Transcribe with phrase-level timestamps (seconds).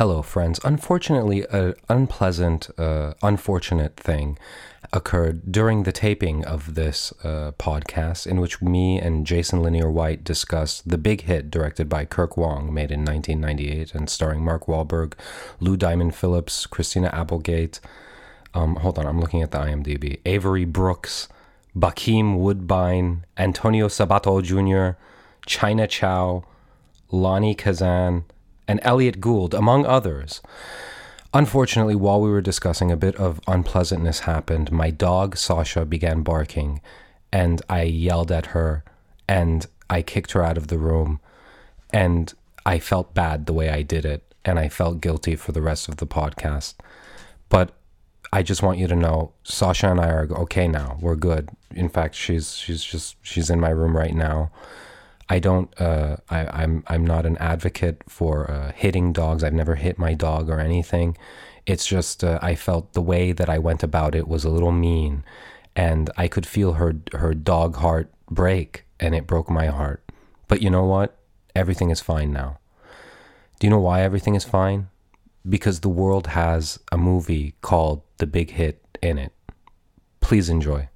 [0.00, 0.58] Hello, friends.
[0.64, 4.38] Unfortunately, an unpleasant, uh, unfortunate thing
[4.94, 10.24] occurred during the taping of this uh, podcast, in which me and Jason Linere White
[10.24, 15.12] discussed the big hit directed by Kirk Wong, made in 1998 and starring Mark Wahlberg,
[15.60, 17.78] Lou Diamond Phillips, Christina Applegate.
[18.54, 20.20] Um, hold on, I'm looking at the IMDb.
[20.24, 21.28] Avery Brooks,
[21.76, 24.98] Bokeem Woodbine, Antonio Sabato Jr.,
[25.44, 26.44] China Chow,
[27.12, 28.24] Lainie Kazan,
[28.70, 30.40] and Elliott Gould, among others.
[31.34, 34.70] Unfortunately, while we were discussing, a bit of unpleasantness happened.
[34.70, 36.80] My dog, Sasha, began barking,
[37.32, 38.84] and I yelled at her,
[39.26, 41.18] and I kicked her out of the room,
[41.92, 42.32] and
[42.64, 45.88] I felt bad the way I did it, and I felt guilty for the rest
[45.88, 46.74] of the podcast.
[47.48, 47.72] But
[48.32, 50.96] I just want you to know, Sasha and I are okay now.
[51.00, 51.48] We're good.
[51.74, 54.52] In fact, she's she's just she's in my room right now.
[55.30, 55.72] I don't.
[55.80, 59.44] Uh, I, I'm I'm not an advocate for uh, hitting dogs.
[59.44, 61.16] I've never hit my dog or anything.
[61.66, 64.72] It's just uh, I felt the way that I went about it was a little
[64.72, 65.22] mean,
[65.76, 70.02] and I could feel her her dog heart break, and it broke my heart.
[70.48, 71.16] But you know what?
[71.54, 72.58] Everything is fine now.
[73.60, 74.88] Do you know why everything is fine?
[75.48, 79.32] Because the world has a movie called The Big Hit in it.
[80.20, 80.89] Please enjoy.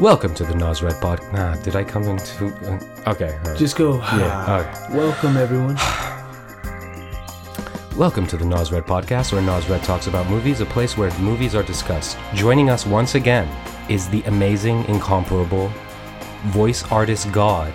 [0.00, 1.20] Welcome to the Nosred Pod.
[1.32, 2.46] Nah, did I come into?
[2.46, 2.78] Uh,
[3.10, 3.32] okay.
[3.32, 3.58] all right.
[3.58, 3.96] Just go.
[3.96, 5.74] Yeah, "Ah." Welcome, everyone.
[7.98, 11.64] Welcome to the Nosred Podcast, where Nosred talks about movies, a place where movies are
[11.64, 12.16] discussed.
[12.32, 13.48] Joining us once again
[13.88, 15.72] is the amazing, incomparable
[16.46, 17.72] voice artist god,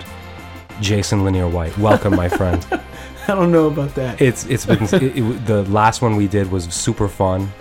[0.79, 1.77] Jason Linere White.
[1.77, 2.65] Welcome, my friend.
[3.27, 4.21] I don't know about that.
[4.21, 7.51] It's it's been it, it, the last one we did was super fun,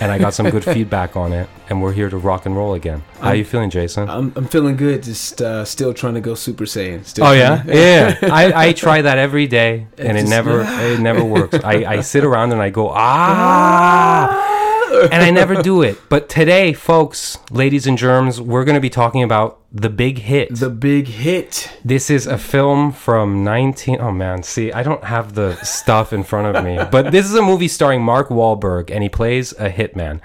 [0.00, 1.48] and I got some good feedback on it.
[1.68, 3.02] And we're here to rock and roll again.
[3.20, 4.08] How are you feeling, Jason?
[4.08, 5.02] I'm, I'm feeling good.
[5.02, 7.04] Just uh, still trying to go Super Saiyan.
[7.04, 7.74] Still Oh yeah, to-
[8.22, 8.32] yeah.
[8.32, 11.58] I, I try that every day, and it just- never it never works.
[11.64, 14.55] I, I sit around and I go ah,
[15.12, 15.98] and I never do it.
[16.08, 20.54] But today, folks, ladies and germs, we're going to be talking about the big hit.
[20.54, 21.70] The big hit.
[21.84, 26.22] this is a film from 19 oh man see i don't have the stuff in
[26.24, 29.68] front of me but this is a movie starring mark Wahlberg, and he plays a
[29.70, 30.20] hitman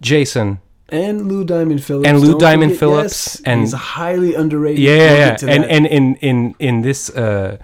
[0.00, 2.06] jason And Lou Diamond Phillips.
[2.08, 4.80] And Lou Don't Diamond forget- Phillips, yes, and- he's highly underrated.
[4.80, 5.50] yeah, yeah, yeah.
[5.54, 7.56] and and in in in this uh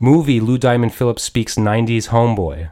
[0.00, 2.70] movie lou diamond phillips speaks 90s homeboy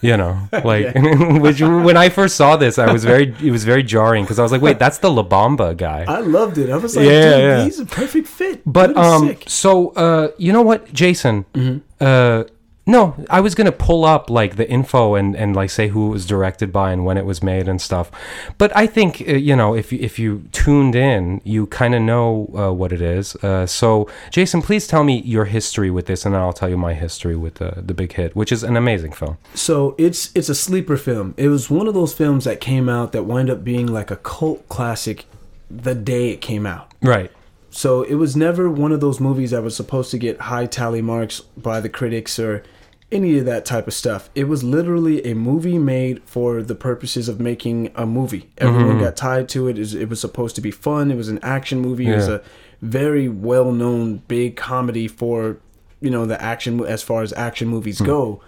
[0.00, 0.94] you know like
[1.42, 4.42] which when i first saw this i was very it was very jarring because i
[4.42, 6.70] was like wait that's the la bamba guy I loved it.
[6.70, 7.64] I was like, Yeah, dude, yeah.
[7.64, 8.62] he's a perfect fit.
[8.64, 11.44] But Dude um, so uh, you know what, Jason?
[11.54, 11.78] Mm-hmm.
[12.00, 12.44] Uh,
[12.88, 16.10] no, I was gonna pull up like the info and and like say who it
[16.10, 18.10] was directed by and when it was made and stuff.
[18.56, 22.02] But I think uh, you know if you- if you tuned in, you kind of
[22.02, 22.26] know
[22.56, 23.36] uh, what it is.
[23.36, 26.78] Uh, so Jason, please tell me your history with this, and then I'll tell you
[26.78, 29.36] my history with the the Big Hit, which is an amazing film.
[29.54, 31.34] So it's it's a sleeper film.
[31.36, 34.16] It was one of those films that came out that wind up being like a
[34.16, 35.26] cult classic
[35.70, 36.86] the day it came out.
[37.02, 37.30] Right.
[37.70, 41.02] So it was never one of those movies that was supposed to get high tally
[41.02, 42.62] marks by the critics or
[43.10, 44.28] any of that type of stuff.
[44.34, 48.50] It was literally a movie made for the purposes of making a movie.
[48.58, 49.04] Everyone mm-hmm.
[49.04, 49.78] got tied to it.
[49.78, 51.10] It was- supposed to be fun.
[51.10, 52.08] It was an action movie.
[52.08, 52.42] It was a
[52.82, 55.58] very well known big comedy for
[56.00, 58.06] you know the action as far as action movies hmm.
[58.06, 58.42] go.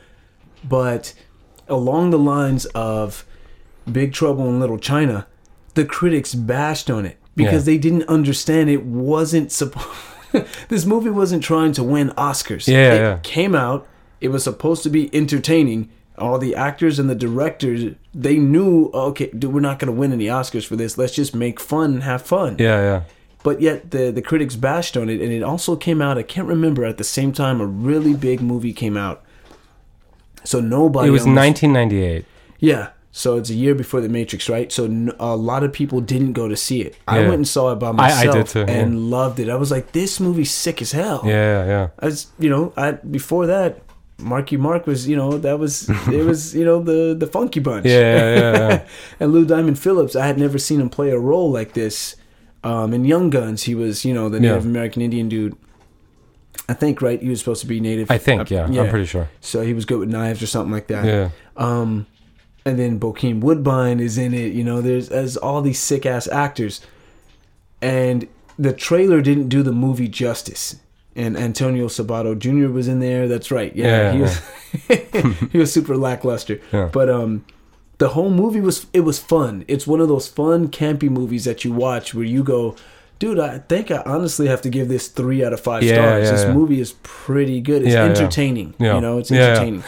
[0.63, 1.15] But
[1.69, 3.25] along the lines of
[3.91, 5.27] Big Trouble in Little China,
[5.75, 7.75] the critics bashed on it because Yeah.
[7.75, 9.89] they didn't understand it wasn't supposed.
[10.69, 12.67] this movie wasn't trying to win Oscars.
[12.67, 13.19] Yeah, it yeah.
[13.23, 13.87] came out.
[14.21, 15.89] It was supposed to be entertaining.
[16.19, 20.13] All the actors and the directors, they knew, okay, dude, we're not going to win
[20.13, 20.99] any Oscars for this.
[20.99, 22.57] Let's just make fun and have fun.
[22.59, 23.03] Yeah, yeah.
[23.43, 26.19] But yet the the critics bashed on it, and it also came out.
[26.19, 29.23] I can't remember at the same time a really big movie came out.
[30.45, 31.09] So nobody.
[31.09, 32.25] It was almost- 1998.
[32.59, 34.71] yeah, So it's a year before the Matrix, right?
[34.71, 36.97] So n- a lot of people didn't go to see it.
[37.09, 39.17] I went and saw it by myself I did too, and yeah.
[39.17, 39.49] loved it.
[39.49, 41.23] I was like, this movie's sick as hell.
[41.25, 41.89] Yeah, yeah.
[41.99, 43.81] As you know, I before that,
[44.21, 47.87] Marky Mark was you know that was it was you know the the Funky Bunch.
[47.87, 48.87] Yeah, yeah, yeah, yeah.
[49.21, 52.17] and Lou Diamond Phillips, I had never seen him play a role like this.
[52.63, 54.51] Um, in Young Guns, he was you know the Yeah.
[54.51, 55.57] Native American Indian dude.
[56.69, 58.11] I think right, he was supposed to be native.
[58.11, 59.29] I think, Uh, yeah, I'm pretty sure.
[59.41, 61.05] So he was good with knives or something like that.
[61.05, 61.31] Yeah.
[61.57, 62.07] Um,
[62.65, 64.53] and then Bokeem Woodbine is in it.
[64.53, 66.81] You know, there's as all these sick ass actors,
[67.83, 68.29] and
[68.59, 70.77] the trailer didn't do the movie justice.
[71.17, 72.73] And Antonio Sabato Jr.
[72.73, 73.27] was in there.
[73.29, 73.75] That's right.
[73.75, 74.41] Yeah, Yeah, he was.
[75.53, 76.61] he was super lackluster.
[76.73, 76.89] Yeah.
[76.93, 77.45] But um,
[77.99, 79.65] the whole movie was it was fun.
[79.69, 82.77] It's one of those fun campy movies that you watch where you go.
[83.19, 86.25] Dude, I think I honestly have to give this three out of five Yeah, stars.
[86.27, 86.53] yeah, this yeah.
[86.55, 87.83] movie is pretty good.
[87.83, 88.11] It's Yeah, yeah.
[88.13, 88.75] entertaining.
[88.79, 88.95] Yeah.
[88.95, 89.47] You know, it's Yeah, yeah.
[89.49, 89.85] entertaining.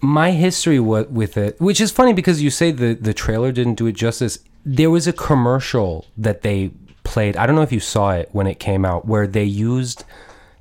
[0.00, 3.86] my history with it, which is funny because you say the the trailer didn't do
[3.88, 4.38] it justice.
[4.64, 6.70] There was a commercial that they
[7.02, 7.36] played.
[7.36, 10.04] I don't know if you saw it when it came out, where they used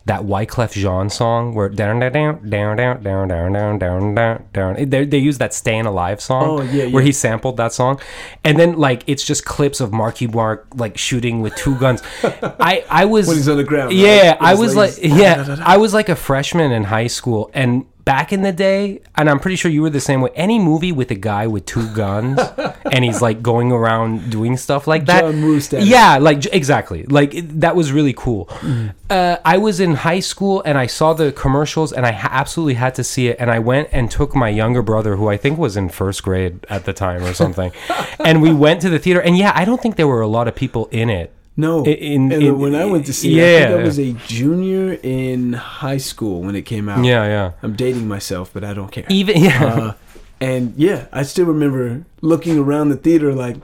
[0.06, 4.44] that Wyclef Jean song, where down down down down down down down down down down
[4.52, 4.90] down.
[4.90, 7.08] They they used that "Staying Alive" song, Oh, yeah, where yeah.
[7.08, 8.00] he sampled that song,
[8.44, 12.02] and then like it's just clips of Marky Mark like shooting with two guns.
[12.24, 13.98] I I was When he's on the ground, right?
[13.98, 15.00] Yeah, With I was legs.
[15.00, 19.02] like yeah, I was like a freshman in high school, and back in the day,
[19.16, 20.32] and I'm pretty sure you were the same way.
[20.36, 22.40] Any movie with a guy with two guns
[22.92, 25.22] and he's like going around doing stuff like that.
[25.22, 25.60] John Woo.
[25.80, 27.04] Yeah, like exactly.
[27.04, 28.46] Like it, that was really cool.
[28.46, 28.94] Mm.
[29.10, 32.76] Uh, I was in high school and I saw the commercials and I ha- absolutely
[32.76, 33.38] had to see it.
[33.40, 36.66] And I went and took my younger brother, who I think was in first grade
[36.70, 37.72] at the time or something,
[38.20, 39.22] and we went to the theater.
[39.22, 41.34] And yeah, I don't think there were a lot of people in it.
[41.58, 43.68] No, In- and in- when I went to see, it, I yeah.
[43.68, 47.04] think I was a junior in high school when it came out.
[47.04, 47.52] Yeah, yeah.
[47.62, 49.06] I'm dating myself, but I don't care.
[49.10, 49.66] Even yeah.
[49.66, 49.94] Uh,
[50.40, 53.58] and yeah, I still remember looking around the theater like,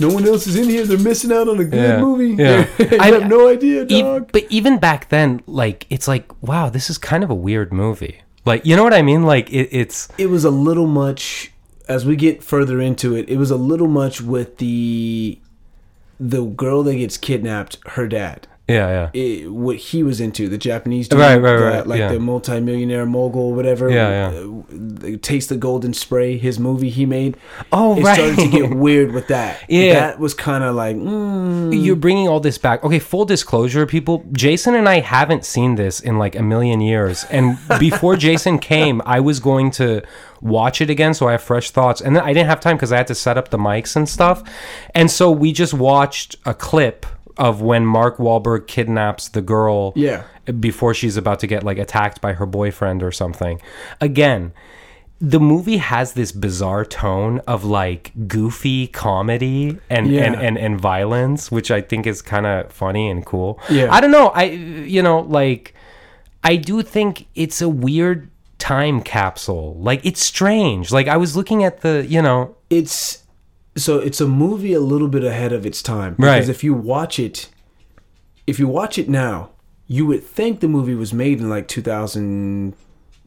[0.00, 0.84] no one else is in here.
[0.84, 2.42] They're missing out on a good Yeah, movie.
[2.42, 2.66] yeah.
[3.00, 4.30] I have no idea, E- dog.
[4.32, 8.20] but even back then, like it's like, wow, this is kind of a weird movie.
[8.44, 9.22] Like, you know what I mean?
[9.22, 11.52] Like it, it's it was a little much.
[11.88, 15.38] As we get further into it, it was a little much with the
[16.20, 17.78] the girl that gets kidnapped.
[17.86, 18.46] Her dad.
[18.70, 19.20] Yeah, yeah.
[19.20, 22.12] it, what he was into, the Japanese dude, Right, right, the- right, like yeah.
[22.12, 23.90] the multimillionaire mogul, whatever.
[23.90, 24.38] Yeah, yeah.
[24.38, 27.36] Uh, the Taste the Golden Spray, his movie he made.
[27.72, 28.14] Oh, it right.
[28.14, 29.64] started to get weird with that.
[29.68, 29.94] Yeah.
[29.94, 32.84] that was kind of like, mm, You're bringing all this back.
[32.84, 34.24] Okay, full disclosure, people.
[34.32, 37.24] Jason and I haven't seen this in like a million years.
[37.30, 40.02] And before Jason came, I was going to
[40.40, 42.00] watch it again, so I have fresh thoughts.
[42.00, 44.08] And then I didn't have time because I had to set up the mics and
[44.08, 44.42] stuff.
[44.94, 47.04] And so we just watched a clip
[47.36, 49.92] of when Mark Wahlberg kidnaps the girl.
[49.96, 50.24] Yeah.
[50.58, 53.60] Before she's about to get like attacked by her boyfriend or something.
[54.00, 54.52] Again.
[55.22, 60.22] The movie has this bizarre tone of like goofy comedy and Yeah.
[60.22, 63.60] and, and and violence, which I think is kind of funny and cool.
[63.68, 63.92] Yeah.
[63.92, 64.28] I don't know.
[64.28, 65.74] I you know like
[66.42, 69.76] I do think it's a weird time capsule.
[69.78, 70.90] Like it's strange.
[70.90, 73.22] Like I was looking at the you know it's
[73.80, 76.36] so it's a movie a little bit ahead of its time Right.
[76.36, 77.48] because if you watch it,
[78.46, 79.50] if you watch it now,
[79.86, 82.74] you would think the movie was made in like 2000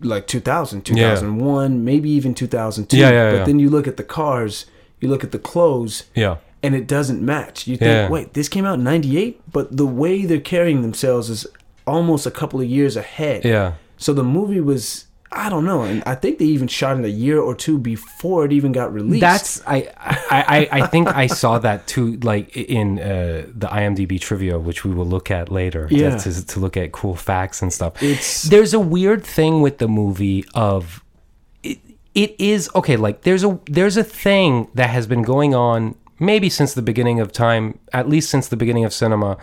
[0.02, 3.44] like 2000 2001 maybe even 2002 Yeah, yeah, but yeah.
[3.46, 4.66] then you look at the cars
[5.00, 7.68] you look at the clothes yeah and it doesn't match.
[7.68, 8.10] You think, Yeah.
[8.10, 11.46] wait, this came out in '98, but the way they're carrying themselves is
[11.86, 13.44] almost a couple of years ahead.
[13.44, 17.06] yeah So the movie was, I don't know, and I think they even shot it
[17.06, 19.22] a year or two before it even got released.
[19.22, 24.22] That's I, I I I think I saw that too, like in uh, the IMDb
[24.22, 25.88] trivia, which we will look at later.
[25.88, 26.18] to- Yeah.
[26.18, 28.02] to, to look at cool facts and stuff.
[28.04, 31.04] It's- there's a weird thing with the movie of
[31.64, 31.80] it,
[32.14, 32.96] it is okay.
[32.96, 37.20] Like there's a there's a thing that has been going on maybe since the beginning
[37.20, 39.36] of time, at least since the beginning of cinema,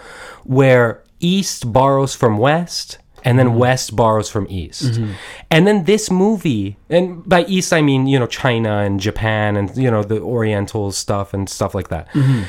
[0.45, 2.99] where East borrows from West.
[3.25, 4.83] And then West borrows from East.
[4.83, 5.13] Mm-hmm.
[5.51, 9.77] And then this movie, and by East I mean, you know, China and Japan and,
[9.77, 12.09] you know, the Oriental stuff and stuff like that.
[12.11, 12.43] Mm-hmm.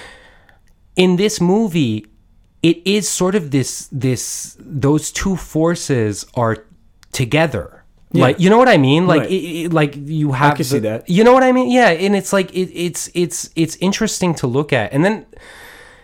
[0.95, 2.05] In this movie,
[2.63, 6.57] it is sort of this, this, those two forces are
[7.11, 7.83] together.
[8.11, 8.23] Yeah.
[8.23, 9.07] Like, you know what I mean?
[9.07, 9.31] Like, Right.
[9.31, 10.55] it, it- like you have.
[10.55, 11.09] can see that.
[11.09, 11.71] You know what I mean?
[11.71, 11.89] Yeah.
[11.89, 14.91] And it's like, it, it's, it's, it's interesting to look at.
[14.93, 15.25] And then,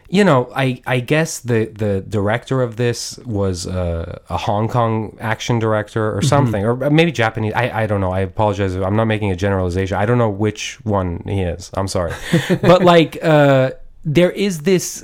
[0.10, 5.18] you know, I I guess the the director of this was uh, a Hong Kong
[5.20, 6.18] action director Mm-hmm.
[6.20, 7.54] or something, or maybe Japanese.
[7.56, 8.12] I I don't know.
[8.12, 8.76] I apologize.
[8.76, 9.98] I'm not making a generalization.
[9.98, 11.70] I don't know which one he is.
[11.74, 12.14] I'm sorry,
[12.62, 13.72] but like uh,
[14.06, 15.04] there is this.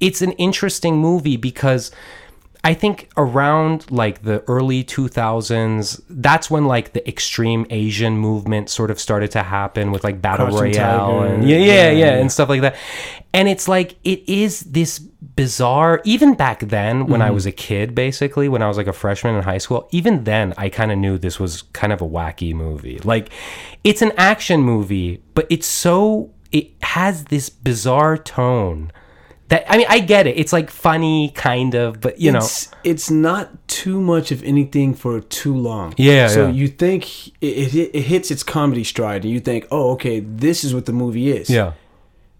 [0.00, 1.90] It's an interesting movie because.
[2.64, 8.90] I think around like the early 2000s, that's when like the extreme Asian movement sort
[8.92, 12.30] of started to happen with like battle Crouching royale Tiger, and yeah, yeah, yeah, and
[12.30, 12.76] stuff like that.
[13.34, 16.00] And it's like it is this bizarre.
[16.04, 17.34] Even back then, when I Mm-hmm.
[17.34, 20.54] was a kid, basically when I was like a freshman in high school, even then
[20.56, 22.98] I kind of knew this was kind of a wacky movie.
[23.00, 23.30] Like
[23.82, 28.92] it's an action movie, but it's so it has this bizarre tone.
[29.52, 30.38] That, I mean, I get it.
[30.38, 34.94] It's like funny, kind of, but you know, it's, it's not too much of anything
[34.94, 35.92] for too long.
[35.98, 36.52] Yeah, So yeah.
[36.52, 40.64] you think it, it, it hits its comedy stride, and you think, oh, okay, this
[40.64, 41.50] is what the movie is.
[41.50, 41.72] yeah,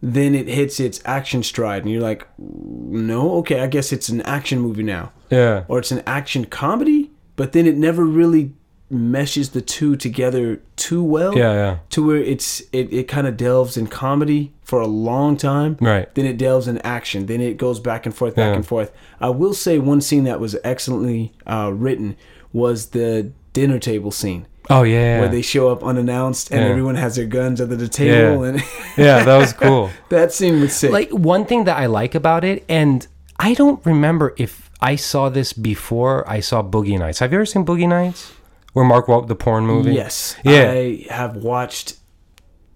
[0.01, 4.23] Then it hits its action stride, and you're like, no, okay, I guess it's an
[4.23, 7.11] action movie now, yeah, or it's an action comedy.
[7.37, 8.53] But then it never really
[8.93, 11.37] meshes the two together too well.
[11.37, 11.79] yeah, yeah.
[11.91, 15.77] To where it's it, it kind of delves in comedy for a long time.
[15.81, 16.13] Right.
[16.15, 17.27] Then it delves in action.
[17.27, 18.57] Then it goes back and forth, back Yeah.
[18.57, 18.93] and forth.
[19.21, 22.17] I will say one scene that was excellently uh, written
[22.53, 26.69] was the dinner table scene Oh yeah, where they show up unannounced and Yeah.
[26.69, 28.49] everyone has their guns under the table Yeah.
[28.51, 28.63] and
[28.97, 29.91] yeah, that was cool.
[30.11, 30.91] that scene was sick.
[30.93, 33.07] like one thing that I like about it, and
[33.39, 37.19] I don't remember if I saw this before I saw Boogie Nights.
[37.19, 38.33] Have you ever seen Boogie Nights?
[38.73, 39.93] Where Mark Wahlberg, the porn movie?
[39.95, 40.71] yes, Yeah.
[40.73, 41.95] I have watched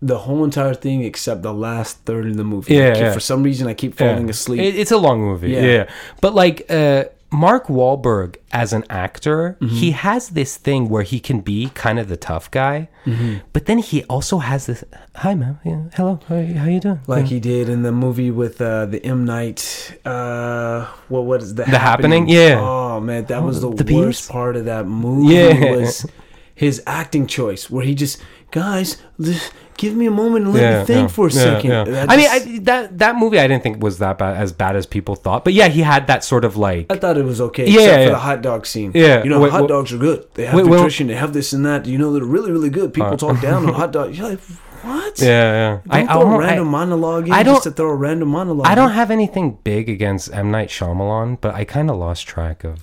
[0.03, 2.75] the whole entire thing except the last third of the movie.
[2.75, 3.12] Yeah, keep- yeah.
[3.12, 4.12] For some reason, I keep Yeah.
[4.12, 4.61] falling asleep.
[4.61, 5.50] It- it's a long movie.
[5.53, 5.62] Yeah.
[5.62, 5.85] Yeah.
[6.21, 7.05] But like uh
[7.45, 9.75] Mark Wahlberg as an actor, Mm-hmm.
[9.83, 13.35] he has this thing where he can be kind of the tough guy, Mm-hmm.
[13.52, 14.81] but then he also has this.
[15.16, 15.55] Hi, man.
[15.64, 16.19] Yeah, hello.
[16.28, 17.00] How, how you doing?
[17.07, 19.61] like he did in the movie with uh, the M Night.
[20.05, 22.23] Uh, what what is the The Happening?
[22.28, 22.59] Yeah.
[22.61, 25.35] Oh man, that was the, The worst part of that movie.
[25.35, 25.76] Yeah.
[25.76, 26.07] was
[26.55, 28.16] his acting choice, where he just
[28.50, 31.71] guys, just give me a moment and let Yeah, me think yeah, for a second.
[31.71, 32.06] yeah.
[32.09, 34.87] I mean, I, that that movie I didn't think was that bad as bad as
[34.87, 37.66] people thought, but yeah, he had that sort of like I thought it was okay,
[37.68, 38.92] Yeah, except for the hot dog scene.
[38.95, 39.23] Yeah.
[39.25, 40.26] you know, Wait, hot wait- dogs are good.
[40.35, 41.06] They have wait, nutrition.
[41.09, 41.87] They have this and that.
[41.87, 42.92] You know, they're really, really good.
[42.95, 44.18] People Uh, talk down on hot dogs.
[44.18, 44.40] You're like,
[44.83, 45.18] what?
[45.21, 45.80] yeah, yeah.
[46.00, 48.28] Don't I, I throw a random I- monologue in I don't- to throw a random
[48.28, 48.66] monologue.
[48.66, 52.62] I don't have anything big against M Night Shyamalan, but I kind of lost track
[52.64, 52.83] of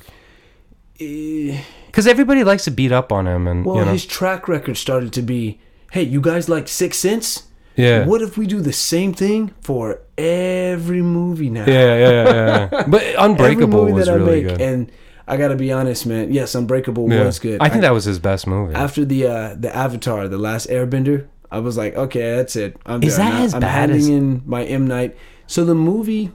[0.99, 4.47] Eh, because everybody likes to beat up on him, and Well, you know, his track
[4.47, 5.59] record started to be,
[5.93, 7.27] hey, you guys like Six Sense?
[7.75, 11.65] yeah, What if we do the same thing for every movie now?
[11.65, 12.83] yeah, yeah, yeah, yeah.
[12.93, 14.61] But every Unbreakable movie was that I really make, good.
[14.61, 14.91] and
[15.27, 16.31] I gotta be honest, man.
[16.33, 17.23] Yes, Unbreakable Yeah.
[17.25, 17.61] was good.
[17.61, 18.75] I think that was his best movie.
[18.75, 22.75] after the uh, the Avatar, the last Airbender, I was like, okay, that's it.
[22.85, 23.25] I'm Is done.
[23.31, 25.15] that I- as I'm bad handing as- in my M Night.
[25.47, 26.31] So the movie.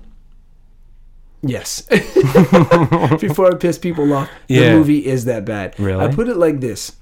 [1.43, 1.83] Yes.
[3.21, 4.71] Before I piss people off, Yeah.
[4.71, 5.79] the movie is that bad.
[5.79, 6.05] Really?
[6.05, 6.93] I put it like this.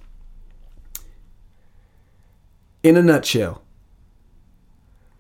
[2.87, 3.63] In a nutshell,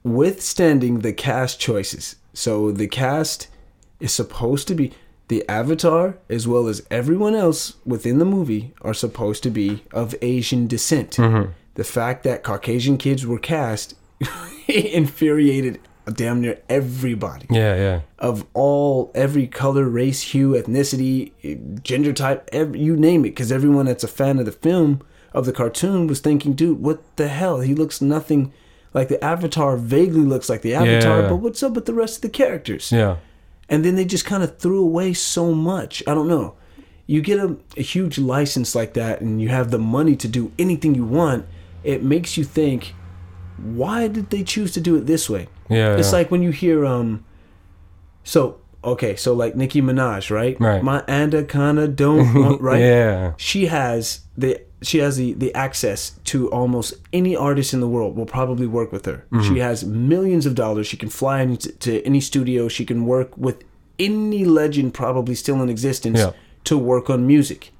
[0.05, 2.15] withstanding the cast choices.
[2.33, 3.49] So the cast
[3.99, 4.93] is supposed to be
[5.27, 10.15] the avatar as well as everyone else within the movie are supposed to be of
[10.23, 11.17] Asian descent.
[11.17, 11.51] Mm-hmm.
[11.75, 13.97] The fact that Caucasian kids were cast
[14.69, 15.81] infuriated
[16.13, 22.79] damn near everybody yeah, yeah, of all every color, race, hue, ethnicity, gender type, every,
[22.79, 23.31] you name it.
[23.31, 25.03] Because everyone that's a fan of the film
[25.37, 27.61] of the cartoon was thinking, dude, what the hell?
[27.61, 28.52] He looks nothing
[28.95, 29.76] like the Avatar.
[29.76, 31.28] Vaguely looks like the Avatar, Yeah.
[31.28, 32.90] but what's up with the rest of the characters?
[32.90, 33.16] yeah,
[33.69, 36.02] And then they just kind of threw away so much.
[36.07, 36.55] I don't know.
[37.07, 40.50] You get a, a huge license like that, and you have the money to do
[40.59, 41.45] anything you want.
[41.85, 42.95] It makes you think,
[43.59, 45.47] why did they choose to do it this way?
[45.69, 45.97] yeah.
[45.97, 46.19] It's yeah.
[46.19, 47.25] like when you hear um
[48.25, 50.57] so okay, so like Nicki Minaj, right?
[50.61, 50.83] Right.
[50.83, 52.81] My anda kinda don't want right.
[52.81, 57.88] Yeah, She has the she has the, the access to almost any artist in the
[57.88, 59.25] world will probably work with her.
[59.33, 59.43] Mm-hmm.
[59.55, 60.87] She has millions of dollars.
[60.87, 62.69] She can fly into to any studio.
[62.69, 63.64] She can work with
[63.99, 66.33] any legend probably still in existence Yeah.
[66.64, 67.73] to work on music.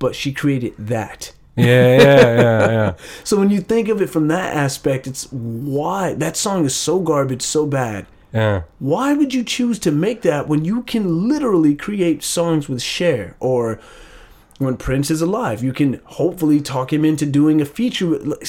[0.00, 1.32] But she created that.
[1.56, 2.94] yeah, yeah, yeah, yeah.
[3.24, 7.00] So when you think of it from that aspect, it's why that song is so
[7.00, 8.06] garbage, so bad.
[8.32, 8.62] Yeah.
[8.78, 13.36] Why would you choose to make that when you can literally create songs with Cher
[13.40, 13.80] or
[14.58, 15.62] when Prince is alive?
[15.62, 18.06] You can hopefully talk him into doing a feature.
[18.06, 18.46] With, like,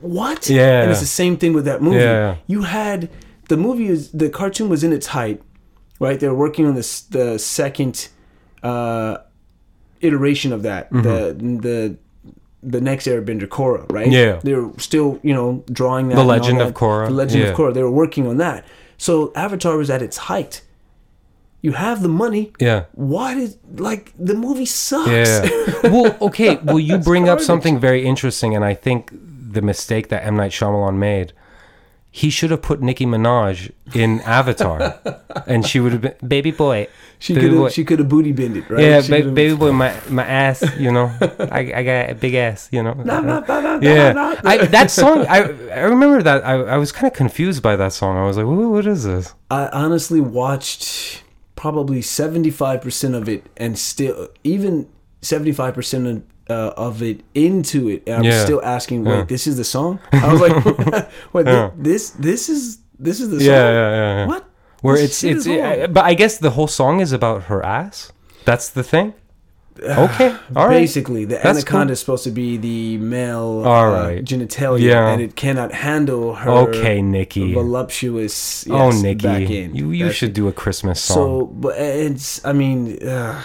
[0.00, 0.48] what?
[0.48, 0.82] Yeah.
[0.82, 1.98] And it's the same thing with that movie.
[1.98, 2.36] Yeah.
[2.46, 3.08] You had
[3.48, 5.42] the movie is the cartoon was in its height,
[6.00, 6.18] right?
[6.18, 8.08] They were working on this the second
[8.62, 9.18] uh,
[10.00, 10.90] iteration of that.
[10.90, 11.96] The the
[12.62, 14.06] the next Airbender Korra, right?
[14.06, 14.12] Mm-hmm.
[14.12, 14.40] Yeah.
[14.42, 16.16] They were still, you know, drawing that.
[16.16, 16.74] The Legend of that.
[16.74, 17.06] Korra.
[17.06, 17.50] The Legend Yeah.
[17.50, 17.72] of Korra.
[17.74, 18.64] They were working on that.
[18.98, 20.62] So Avatar was at its height.
[21.62, 22.52] You have the money.
[22.60, 22.84] yeah.
[22.92, 25.08] Why did like the movie sucks?
[25.10, 25.48] Yeah.
[25.84, 26.56] well, okay.
[26.56, 30.52] Well, you bring up something very interesting, and I think the mistake that M Night
[30.52, 31.32] Shyamalan made
[32.10, 34.98] he should have put Nicki Minaj in Avatar,
[35.46, 36.88] and she would have been baby boy.
[37.18, 37.62] She Baby could boy.
[37.64, 38.82] have she could have booty bended, right?
[38.82, 42.68] Yeah, ba- baby boy, my my ass, you know, I, I got a big ass,
[42.70, 42.92] you know.
[42.92, 44.40] Nah, nah, nah, nah, yeah, nah, nah.
[44.44, 45.38] I, that song, I
[45.72, 46.44] I remember that.
[46.44, 48.18] I, I was kind of confused by that song.
[48.18, 49.34] I was like, what, what is this?
[49.50, 51.22] I honestly watched
[51.54, 54.86] probably 75% of it and still even
[55.22, 58.44] 75% of, uh, of it into it and I was Yeah.
[58.44, 59.24] still asking wait Yeah.
[59.24, 60.56] this is the song I was like
[61.32, 61.70] wait Yeah.
[61.76, 64.26] this this is this is the song Yeah, yeah, yeah.
[64.26, 64.42] what
[64.82, 68.12] Where This it's it's, uh, but I guess the whole song is about her ass.
[68.44, 69.14] That's the thing.
[70.06, 70.80] Okay, all right.
[70.84, 71.92] basically the That's anaconda cool.
[71.92, 75.08] is supposed to be the male All uh, genitalia Yeah.
[75.12, 77.52] and it cannot handle her Okay, Nicki.
[77.52, 79.74] voluptuous oh, Nicki, back in.
[79.76, 81.16] you you That's should do a Christmas song.
[81.16, 83.36] So, but it's, I mean, uh,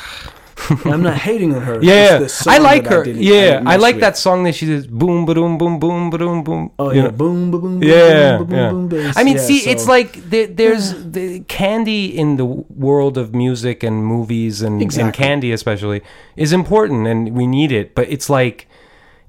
[0.85, 1.79] I'm not hating on her.
[1.81, 3.03] yeah, I like her.
[3.03, 4.01] didn't- yeah, didn't I like with.
[4.01, 4.87] that song that she does.
[4.87, 6.71] Boom, boom, boom, boom, boom, boom.
[6.79, 7.09] Oh, yeah.
[7.09, 8.71] Boom, boom, boom, boom, Yeah, boom, boom, yeah.
[8.71, 9.13] boom.
[9.15, 13.33] I mean, Yeah, see, so- it's like there, there's the candy in the world of
[13.33, 16.01] music and movies and, and candy especially
[16.35, 18.67] is important and we need it, but it's like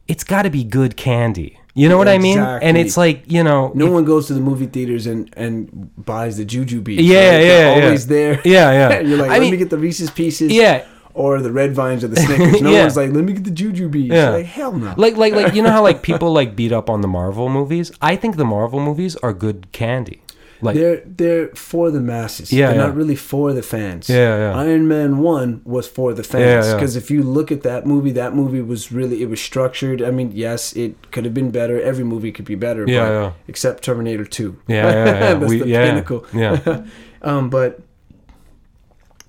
[0.09, 1.59] it's got to be good candy.
[1.75, 2.39] You know what I mean?
[2.39, 6.37] And it's like you know, No one goes to the movie theaters and, and buys
[6.37, 6.89] the Jujubes.
[6.89, 7.05] Yeah, right?
[7.07, 7.85] yeah, They're yeah.
[7.85, 8.41] always there.
[8.45, 9.01] Yeah, yeah.
[9.09, 10.53] You're like, I let mean- me get the Reese's Pieces.
[10.53, 10.85] yeah.
[11.15, 12.63] Or the Red Vines or the Snickers.
[12.63, 12.83] No Yeah.
[12.83, 14.09] one's like, let me get the Jujubes.
[14.09, 14.31] Yeah.
[14.31, 14.95] Like, hell no.
[14.97, 17.93] Like like like you know how like people like beat up on the Marvel movies?
[18.01, 20.23] I think the Marvel movies are good candy.
[20.65, 22.53] Like they're they're for the masses.
[22.53, 22.87] Yeah, they're yeah.
[22.87, 24.09] not really for the fans.
[24.09, 24.57] Yeah, yeah.
[24.59, 26.75] Iron Man one was for the Yeah, fans yeah.
[26.77, 30.01] because if you look at that movie, that movie was really it was structured.
[30.01, 31.79] I mean, yes, it could have been better.
[31.83, 32.85] Every movie could be better.
[32.87, 33.33] Yeah, but, yeah.
[33.49, 34.57] Except Terminator two.
[34.69, 35.35] Yeah, yeah, yeah.
[35.35, 36.25] That's We- the yeah, pinnacle.
[36.33, 36.85] yeah.
[37.23, 37.81] um, but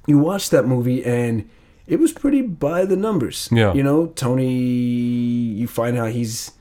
[0.08, 1.50] you watch that movie and
[1.88, 3.50] it was pretty by the numbers.
[3.52, 3.74] Yeah.
[3.74, 4.50] You know, Tony.
[4.50, 6.52] You find out he's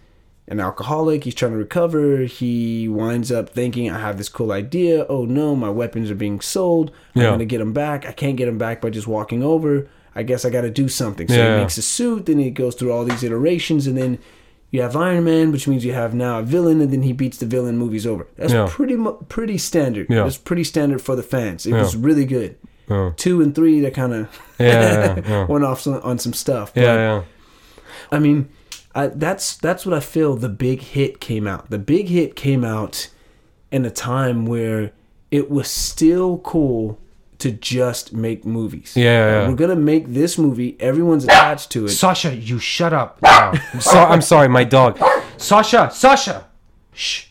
[0.49, 1.25] an alcoholic.
[1.25, 2.19] He's trying to recover.
[2.25, 5.07] He winds up thinking, I have this cool idea.
[5.09, 6.91] Oh no, my weapons are being sold.
[7.15, 7.29] I'm Yeah.
[7.29, 8.07] going to get them back.
[8.07, 9.89] I can't get them back by just walking over.
[10.15, 11.29] I guess I got to do something.
[11.29, 11.57] So Yeah.
[11.57, 12.27] he makes a suit.
[12.27, 13.87] Then he goes through all these iterations.
[13.87, 14.19] And then
[14.71, 16.81] you have Iron Man, which means you have now a villain.
[16.83, 17.79] And then he beats the villain.
[17.79, 18.27] Movie's over.
[18.37, 18.67] That's Yeah.
[18.69, 18.99] pretty
[19.29, 20.09] pretty standard.
[20.11, 20.25] Yeah.
[20.25, 21.65] That's pretty standard for the fans.
[21.65, 21.81] It Yeah.
[21.83, 22.57] was really good.
[22.89, 23.13] Oh.
[23.17, 25.45] Two and three, they kind of Yeah, yeah, yeah.
[25.49, 26.75] went off some, on some stuff.
[26.75, 27.23] But, Yeah, yeah.
[28.11, 28.49] I mean,
[28.95, 30.37] I, that's that's what I feel.
[30.37, 31.71] The big hit came out.
[31.71, 33.09] The big hit came out
[33.71, 34.93] in a time where
[35.31, 36.99] it was still cool
[37.39, 38.93] to just make movies.
[38.95, 39.49] Yeah, Like, yeah.
[39.49, 40.77] We're gonna make this movie.
[40.79, 41.91] Everyone's attached to it.
[41.91, 43.21] Sasha, you shut up.
[43.23, 43.53] now.
[43.81, 45.01] so, I'm sorry, my dog.
[45.39, 46.47] Sasha, Sasha.
[46.93, 47.27] Shh.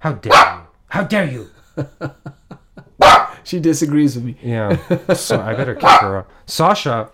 [0.00, 0.62] How dare you?
[0.88, 1.48] How dare you?
[3.44, 4.36] She disagrees with me.
[4.42, 4.76] Yeah.
[5.14, 6.28] So I better kick her out.
[6.46, 7.10] Sasha.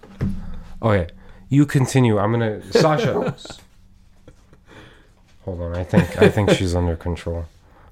[0.83, 1.09] Okay.
[1.49, 2.19] You continue.
[2.19, 3.35] I'm gonna Sasha.
[5.45, 5.77] Hold on.
[5.77, 7.47] I think I think she's under control.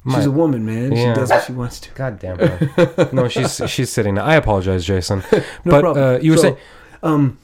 [0.05, 0.93] My- She's a woman, man.
[0.93, 1.15] Yeah.
[1.15, 1.91] She does what she wants to.
[1.95, 3.09] God damn her.
[3.13, 4.15] No, she's she's sitting.
[4.17, 4.25] There.
[4.25, 5.23] I apologize, Jason.
[5.33, 6.05] No but problem.
[6.17, 6.57] uh, you were So, saying,
[7.03, 7.39] um,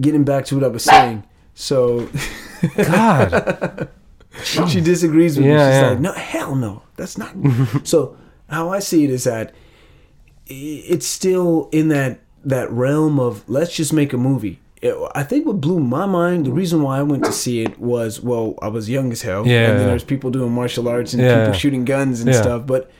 [0.00, 1.24] getting back to what I was saying.
[1.54, 2.08] So
[2.76, 3.88] God.
[4.68, 5.52] she disagrees with me.
[5.52, 5.88] Yeah, She's yeah.
[5.90, 7.34] like, no, hell no, that's not.
[7.84, 8.16] so
[8.48, 9.52] how I see it is that
[10.52, 14.58] it's still in that that realm of let's just make a movie.
[14.80, 17.78] It- I think what blew my mind, the reason why I went to see it
[17.78, 21.14] was, well, I was young as hell, Yeah, and then there's people doing martial arts
[21.14, 22.40] and Yeah, people shooting guns and Yeah.
[22.42, 22.90] stuff, but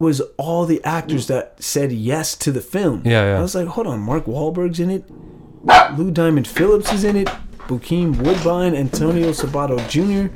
[0.00, 3.02] was all the actors that said yes to the film.
[3.04, 3.38] Yeah, yeah.
[3.38, 5.04] I was like, hold on, Mark Wahlberg's in it,
[5.96, 7.28] Lou Diamond Phillips is in it,
[7.68, 10.32] Bokeem Woodbine, Antonio Sabato Jr.,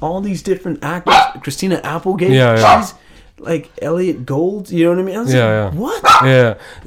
[0.00, 2.80] all these different actors, Christina Applegate, Yeah, yeah.
[2.80, 2.94] she's
[3.42, 5.16] like Elliott Gould, you know what I mean?
[5.16, 5.80] I was Yeah, like, yeah.
[5.80, 6.24] what?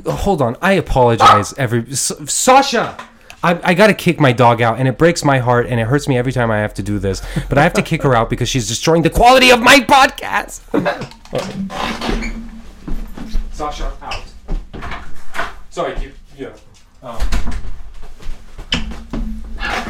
[0.05, 0.11] Yeah.
[0.13, 0.55] Hold on.
[0.61, 1.53] I apologize.
[1.57, 2.97] Every Sasha.
[3.43, 6.07] I, I gotta kick my dog out, and it breaks my heart, and it hurts
[6.07, 7.21] me every time I have to do this.
[7.47, 10.61] But I have to kick her out because she's destroying the quality of my podcast.
[13.53, 14.23] Sasha out.
[15.69, 16.53] Sorry, keep yeah.
[17.03, 17.19] Um,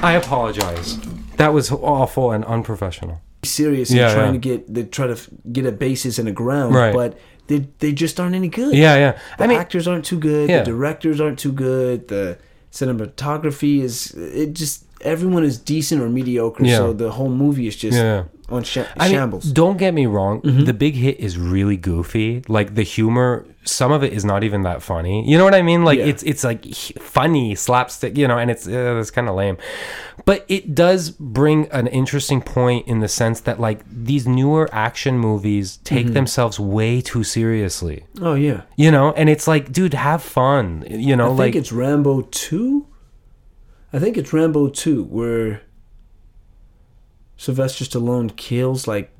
[0.04, 0.97] I apologize.
[1.38, 3.21] That was awful and unprofessional.
[3.45, 4.39] Serious Yeah, and trying yeah.
[4.41, 5.17] to get they try to
[5.51, 6.93] get a basis and a ground, Right.
[6.93, 8.73] but they they just aren't any good.
[8.75, 9.12] Yeah, yeah.
[9.38, 10.49] the I mean, actors aren't too good.
[10.49, 10.60] Yeah.
[10.60, 12.08] The directors aren't too good.
[12.10, 12.38] The
[12.71, 16.63] cinematography is it just everyone is decent or mediocre.
[16.65, 16.77] Yeah.
[16.77, 18.23] So the whole movie is just Yeah.
[18.49, 19.51] on sha- I mean, shambles.
[19.51, 20.41] don't get me wrong.
[20.41, 20.65] Mm-hmm.
[20.65, 22.43] The big hit is really goofy.
[22.47, 25.27] Like the humor, some of it is not even that funny.
[25.29, 25.84] You know what I mean?
[25.84, 26.05] Like Yeah.
[26.05, 26.65] it's it's like
[26.99, 28.17] funny slapstick.
[28.17, 29.58] You know, and it's uh, it's kind of lame.
[30.25, 35.19] But it does bring an interesting point in the sense that like these newer action
[35.19, 36.13] movies take Mm-hmm.
[36.13, 38.05] themselves way too seriously.
[38.21, 40.84] oh yeah, You know, and it's like, dude, have fun.
[40.89, 42.86] You know, I think like it's Rambo two.
[43.93, 45.62] I think it's Rambo two where
[47.38, 49.12] Sylvester Stallone kills like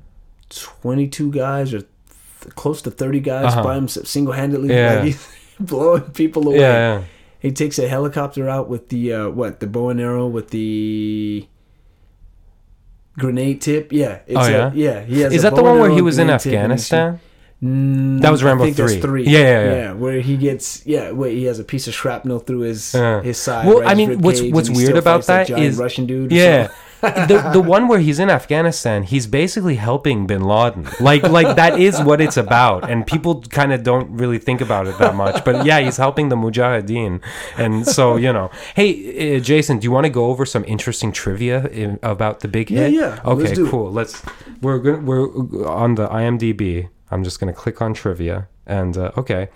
[0.50, 3.62] 22 guys or th- close to 30 guys Uh-huh.
[3.62, 5.02] by himself single-handedly Yeah.
[5.02, 5.16] like
[5.60, 7.02] blowing people away Yeah, yeah.
[7.40, 11.46] he takes a helicopter out with the uh, what the bow and arrow with the
[13.18, 14.72] grenade tip yeah it's Oh, a- yeah?
[14.74, 17.18] yeah he has Is a that the one where he was in Afghanistan?
[17.62, 19.00] Mm, That was Rambo I think 3.
[19.00, 19.24] three.
[19.24, 19.92] Yeah, yeah, yeah.
[19.92, 23.22] Where he gets yeah, where he has a piece of shrapnel through his Yeah.
[23.22, 23.66] his side.
[23.66, 26.32] Well, right, I mean, what's- what's weird about that, that is- Russian dude.
[26.32, 26.68] Yeah.
[27.00, 30.86] the the one where he's in Afghanistan, he's basically helping Bin Laden.
[31.00, 34.86] Like like that is what it's about, and people kind of don't really think about
[34.86, 35.44] it that much.
[35.44, 37.20] But yeah, he's helping the Mujahideen,
[37.56, 38.50] and so you know.
[38.74, 42.48] Hey, uh, Jason, do you want to go over some interesting trivia in, about the
[42.48, 42.92] big Yeah, hit?
[42.92, 43.30] yeah, yeah.
[43.30, 43.70] Okay, let's do it.
[43.70, 43.92] cool.
[43.92, 44.22] Let's
[44.62, 45.28] we're gonna we're
[45.68, 46.88] on the IMDb.
[47.10, 49.48] I'm just gonna click on trivia, and uh, okay.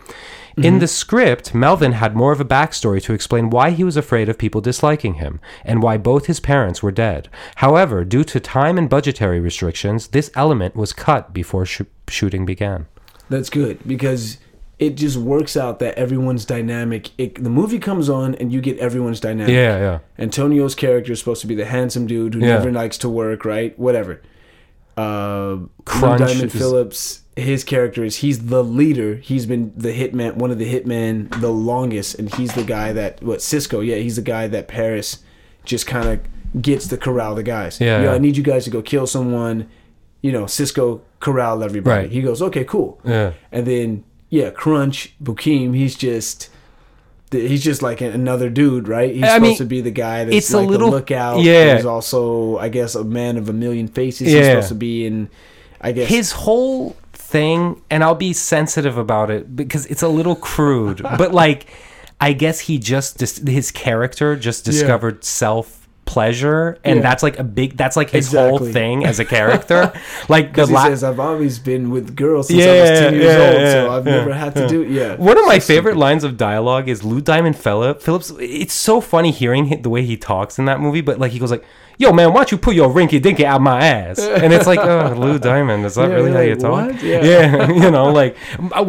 [0.51, 0.65] Mm-hmm.
[0.65, 4.29] In the script, Melvin had more of a backstory to explain why he was afraid
[4.29, 7.29] of people disliking him and why both his parents were dead.
[7.57, 12.87] However, due to time and budgetary restrictions, this element was cut before sh- shooting began.
[13.29, 14.39] That's good because
[14.81, 17.11] it just works out that everyone's dynamic.
[17.19, 19.53] It, the movie comes on and you get everyone's dynamic.
[19.55, 19.99] Yeah, yeah.
[20.19, 22.55] Antonio's character is supposed to be the handsome dude who Yeah.
[22.59, 23.79] never likes to work, right?
[23.79, 24.21] Whatever.
[24.97, 29.17] Uh, Crunch Diamond Phillips, his character is he's the leader.
[29.17, 33.23] He's been the hitman, one of the hitmen, the longest, and he's the guy that
[33.23, 33.81] what Cisco?
[33.81, 35.19] Yeah, he's the guy that Paris
[35.65, 37.81] just kind of gets to corral the guys.
[37.81, 38.15] Yeah, Yo, yeah.
[38.15, 39.69] I need you guys to go kill someone.
[40.23, 42.03] You know, Cisco corral everybody.
[42.03, 42.11] Right.
[42.13, 43.01] He goes, okay, cool.
[43.05, 43.33] Yeah.
[43.53, 46.51] And then yeah, Crunch Bokeem, he's just
[47.31, 49.15] he's just like another dude, right?
[49.15, 51.41] He's I supposed mean, to be the guy that's it's a like little- the lookout.
[51.43, 51.77] yeah.
[51.77, 54.27] He's also, I guess, a man of a million faces.
[54.29, 54.43] He's Yeah.
[54.55, 55.29] supposed to be in
[55.81, 56.97] I guess His whole
[57.31, 61.67] thing, and I'll be sensitive about it because it's a little crude, but like,
[62.21, 65.80] I guess he just, dis- his character just discovered self
[66.15, 67.03] pleasure and Yeah.
[67.07, 69.81] that's like a big that's like his whole thing as a character
[70.35, 72.91] like the because he la- says I've always been with girls since I Yeah, was
[73.05, 75.15] ten years yeah, old, yeah, so I've never had to do it yeah.
[75.31, 76.07] One of my So favorite stupid.
[76.07, 77.97] lines of dialogue is Lou Diamond Phillip.
[78.03, 78.29] Phillips.
[78.41, 81.53] It's so funny hearing the way he talks in that movie, but like he goes
[81.57, 81.65] like,
[82.03, 84.81] "Yo, man, why don't you put your rinky dinky out my ass?" And it's like,
[84.93, 87.23] "Oh, Lou Diamond, is that Yeah, really how you talk?" "What?" Yeah.
[87.31, 88.33] yeah, you know, like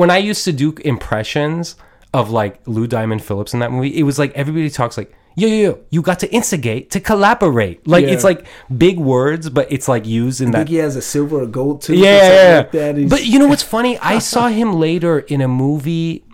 [0.02, 1.76] when I used to do impressions
[2.20, 5.12] of like Lou Diamond Phillips in that movie, it was like everybody talks like.
[5.36, 7.88] Yo, yo, yo, you got to instigate to collaborate.
[7.88, 8.12] Like, Yeah.
[8.12, 8.46] it's like
[8.78, 11.46] big words, but it's like used in I that think he has a silver or
[11.46, 11.98] gold tooth.
[11.98, 12.58] or yeah, yeah.
[12.58, 13.10] like that.
[13.10, 13.98] But you know what's funny?
[14.00, 16.26] I saw him later in a movie,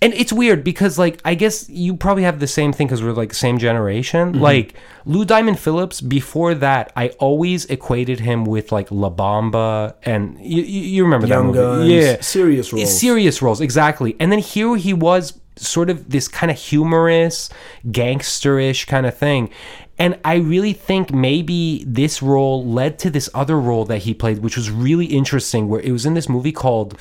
[0.00, 3.10] and it's weird because like I guess you probably have the same thing because we're
[3.12, 4.34] like same generation.
[4.34, 4.40] Mm-hmm.
[4.40, 4.74] Like
[5.04, 6.00] Lou Diamond Phillips.
[6.00, 11.26] Before that, I always equated him with like La Bamba, and you, you you remember
[11.26, 11.88] Young that movie?
[11.88, 12.96] Guns, Yeah, serious roles.
[13.00, 14.14] serious roles exactly.
[14.20, 17.50] And then here he was, sort of this kind of humorous,
[17.86, 19.50] gangsterish kind of thing.
[19.98, 24.38] And I really think maybe this role led to this other role that he played,
[24.38, 26.96] which was really interesting, where it was in this movie called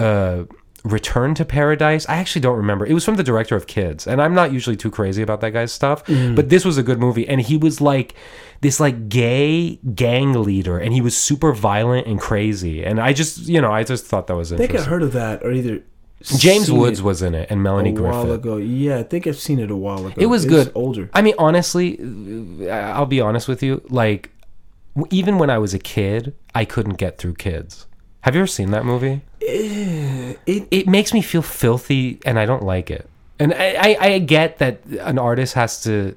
[0.00, 0.44] uh,
[0.82, 2.08] Return to Paradise.
[2.08, 2.84] I actually don't remember.
[2.84, 5.52] It was from the director of Kids, and I'm not usually too crazy about that
[5.52, 7.28] guy's stuff, but this was a good movie.
[7.28, 8.14] And he was like
[8.62, 12.82] this like gay gang leader, and he was super violent and crazy.
[12.84, 14.76] And I just, you know, I just thought that was interesting.
[14.76, 15.84] I think I heard of that or either
[16.22, 18.40] James Woods it was in it, and Melanie a Melanie while Griffith.
[18.44, 18.56] ago.
[18.58, 20.14] Yeah, I think I've seen it a while ago.
[20.18, 20.72] It was It's good.
[20.74, 21.08] Older.
[21.14, 21.98] I mean, honestly,
[22.70, 23.80] I'll be honest with you.
[23.88, 24.30] Like,
[25.10, 27.86] even when I was a kid, I couldn't get through Kids.
[28.22, 29.22] Have you ever seen that movie?
[29.40, 33.08] Eh, It It makes me feel filthy, and I don't like it.
[33.38, 36.14] And I, I, I get that an artist has to,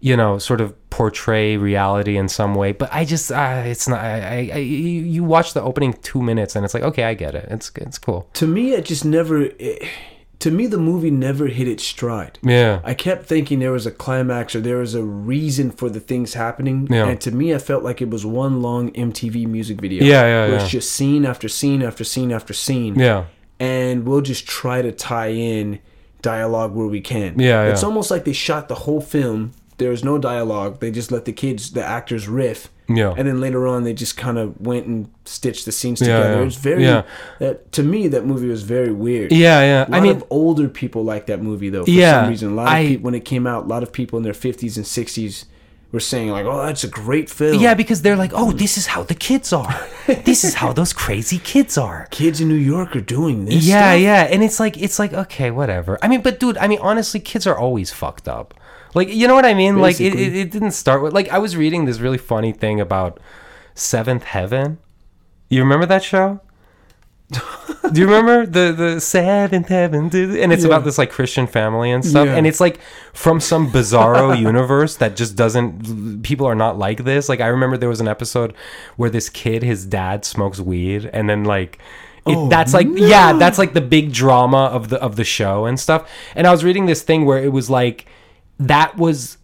[0.00, 4.00] you know, sort of portray reality in some way, but I just, uh, it's not.
[4.00, 7.46] I, I, you watch the opening two minutes, and it's like, okay, I get it.
[7.50, 8.28] It's, it's cool.
[8.34, 9.88] to me it just never it,
[10.38, 12.80] to me the movie never hit its stride Yeah.
[12.84, 16.34] i kept thinking there was a climax or there was a reason for the things
[16.34, 17.06] happening Yeah.
[17.08, 20.46] and to me i felt like it was one long mtv music video Yeah, yeah,
[20.48, 20.54] yeah.
[20.56, 23.24] it's just scene after scene after scene after scene Yeah.
[23.58, 25.78] and we'll just try to tie in
[26.20, 27.88] dialogue where we can Yeah, it's yeah.
[27.88, 31.32] almost like they shot the whole film there was no dialogue they just let the
[31.32, 33.14] kids the actors riff Yeah.
[33.16, 36.40] and then later on they just kind of went and stitched the scenes Yeah, together
[36.40, 36.46] yeah.
[36.46, 37.02] it's very Yeah.
[37.40, 39.80] that to me that movie was very weird Yeah, yeah.
[39.86, 41.84] a lot I mean, of older people like that movie though.
[41.84, 43.82] For Yeah, some reason, a lot of I- people when it came out, a lot
[43.82, 45.44] of people in their fifties and sixties
[45.92, 48.86] were saying like, "Oh, that's a great film." Yeah, because they're like, oh, this is
[48.88, 49.74] how the kids are.
[50.24, 52.08] this is how those crazy kids are.
[52.10, 53.64] kids in New York are doing this.
[53.64, 54.00] Yeah, stuff.
[54.02, 55.96] yeah, and it's like it's like okay, whatever.
[56.02, 58.52] I mean, but dude, I mean, honestly, kids are always fucked up.
[58.96, 59.78] Like, you know what I mean?
[59.78, 62.80] Like, it, it, it didn't start with like I was reading this really funny thing
[62.80, 63.20] about
[63.74, 64.78] Seventh Heaven.
[65.50, 66.40] You remember that show?
[67.92, 70.04] Do you remember the the seventh heaven?
[70.14, 70.68] And it's Yeah.
[70.68, 72.26] about this like Christian family and stuff.
[72.26, 72.36] Yeah.
[72.36, 72.78] And it's like
[73.12, 76.22] from some bizarro universe that just doesn't.
[76.22, 77.28] People are not like this.
[77.28, 78.54] Like I remember there was an episode
[78.96, 81.78] where this kid, his dad smokes weed, and then like.
[82.28, 85.64] It, Oh, that's like yeah that's like the big drama of the of the show
[85.64, 88.06] and stuff and i was reading this thing where it was like
[88.58, 89.38] that was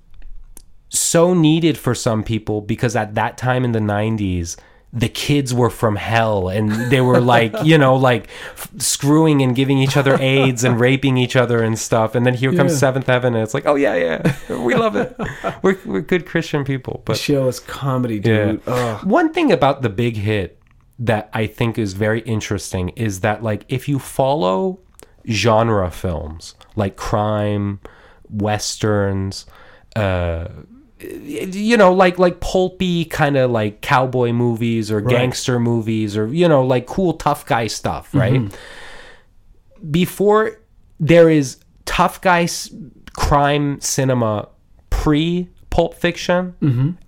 [0.88, 4.56] so needed for some people because at that time in the 90s
[4.94, 9.56] the kids were from hell and they were like you know like f- screwing and
[9.56, 12.78] giving each other aids and raping each other and stuff and then here comes Yeah.
[12.78, 15.16] seventh heaven and it's like oh yeah yeah we love it
[15.62, 18.60] we're, we're good christian people The but show is comedy, dude.
[18.66, 19.02] Ugh.
[19.06, 20.60] one thing about the big hit
[20.98, 24.78] that i think is very interesting is that like if you follow
[25.26, 27.80] genre films like crime
[28.32, 29.46] westerns
[29.96, 30.48] uh
[31.00, 36.48] you know like like pulpy kind of like cowboy movies or gangster movies or you
[36.48, 38.52] know like cool tough guy stuff right?
[39.90, 40.60] Before
[41.00, 42.72] there is tough guy s-
[43.14, 44.48] crime cinema
[44.90, 46.54] pre pulp fiction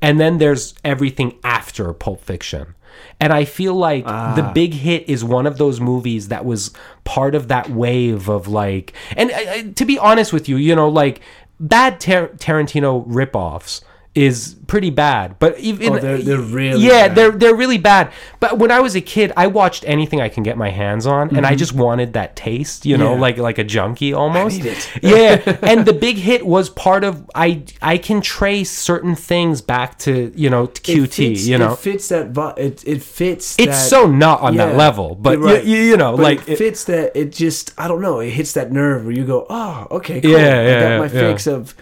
[0.02, 2.74] and then there's everything after pulp fiction
[3.20, 6.70] and i feel like the big hit is one of those movies that was
[7.04, 10.88] part of that wave of like and uh, to be honest with you you know
[10.88, 11.20] like
[11.60, 13.82] bad Tar- tarantino ripoffs
[14.14, 17.14] is pretty bad but even Oh, they're- they're really yeah bad.
[17.16, 18.10] they're they're really bad.
[18.40, 21.34] But when I was a kid, I watched anything I can get my hands on,
[21.36, 23.14] and I just wanted that taste, you know, Mm-hmm.
[23.16, 23.20] Yeah.
[23.20, 24.56] like like a junkie almost.
[24.58, 24.90] need it.
[25.02, 27.28] yeah, and the big hit was part of.
[27.34, 31.14] I I can trace certain things back to you know to It QT.
[31.14, 32.28] fits- you know, it fits that.
[32.30, 33.56] vi- It it fits.
[33.58, 35.64] it's that, so not on that level, but right.
[35.64, 37.16] you, you know, But like it it- fits that.
[37.16, 38.20] It just I don't know.
[38.20, 40.30] It hits that nerve where you go, oh, okay, cool.
[40.30, 41.28] Yeah, I yeah, got my yeah.
[41.30, 41.74] fix of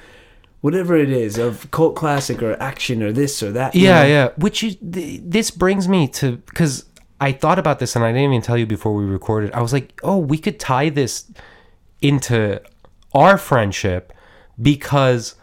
[0.62, 3.74] whatever it is of cult classic or action or this or that.
[3.74, 4.08] Yeah, know?
[4.08, 4.28] yeah.
[4.36, 6.86] Which is th- this brings me to because
[7.20, 9.52] I thought about this and I didn't even tell you before we recorded.
[9.52, 11.30] I was like, oh, we could tie this
[12.00, 12.60] into
[13.12, 14.12] our friendship
[14.60, 15.34] because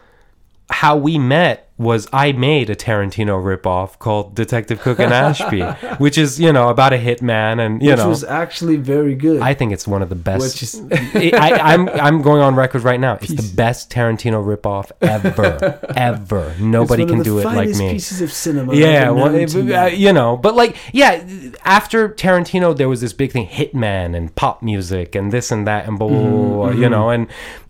[0.70, 5.62] how we met was I made a Tarantino ripoff called Detective Cook and Ashby,
[5.98, 8.08] which is you know about a hitman and you Which know.
[8.10, 9.40] was actually very good.
[9.40, 10.42] I think it's one of the best.
[10.42, 10.78] Which is-
[11.14, 13.14] I, I, I'm I'm going on record right now.
[13.22, 16.54] It's the best Tarantino ripoff ever, ever.
[16.60, 17.92] Nobody can do it like me.
[17.92, 18.74] Pieces of cinema.
[18.74, 21.24] Yeah, ever well, it- uh, you know, but like, yeah,
[21.64, 25.88] after Tarantino, there was this big thing, Hitman and pop music and this and that
[25.88, 27.26] and blah, blah, blah, Mm-hmm, blah, you know, and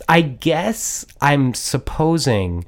[0.09, 2.65] I guess I'm supposing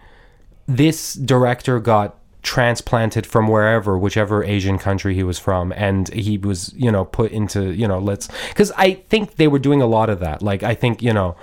[0.67, 6.73] this director got transplanted from wherever whichever asian country he was from and he was
[6.75, 10.11] you know put into you know let's because i think they were doing a lot
[10.11, 11.37] of that like i think you know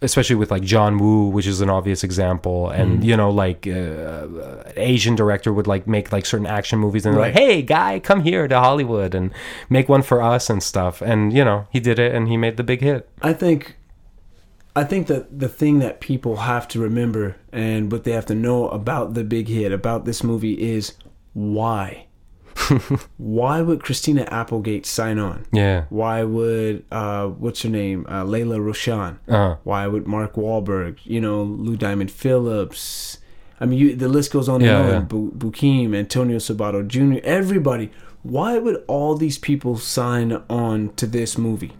[0.00, 3.02] especially with like John Woo, which is an obvious example, and Mm-hmm.
[3.02, 4.28] you know, like uh,
[4.76, 8.22] Asian director would like make like certain action movies, and they're like, "Hey, guy, come
[8.22, 9.32] here to Hollywood and
[9.68, 12.56] make one for us and stuff." And you know, he did it, and he made
[12.56, 13.08] the big hit.
[13.22, 13.76] I think
[14.80, 18.34] I think that the thing that people have to remember and what they have to
[18.34, 20.92] know about the big hit about this movie is
[21.34, 22.06] why.
[23.16, 25.46] why would Christina Applegate sign on?
[25.52, 29.18] Yeah, Why would uh, what's her name, uh, Lela Rochon?
[29.28, 30.98] uh, Why would Mark Wahlberg?
[31.04, 33.18] You know, Lou Diamond Phillips.
[33.60, 34.96] I mean, you, the list goes on Yeah, and yeah.
[34.98, 35.04] on.
[35.06, 37.20] Bu- Bokeem, Antonio Sabato Jr.
[37.24, 37.90] Everybody.
[38.22, 41.72] Why would all these people sign on to this movie?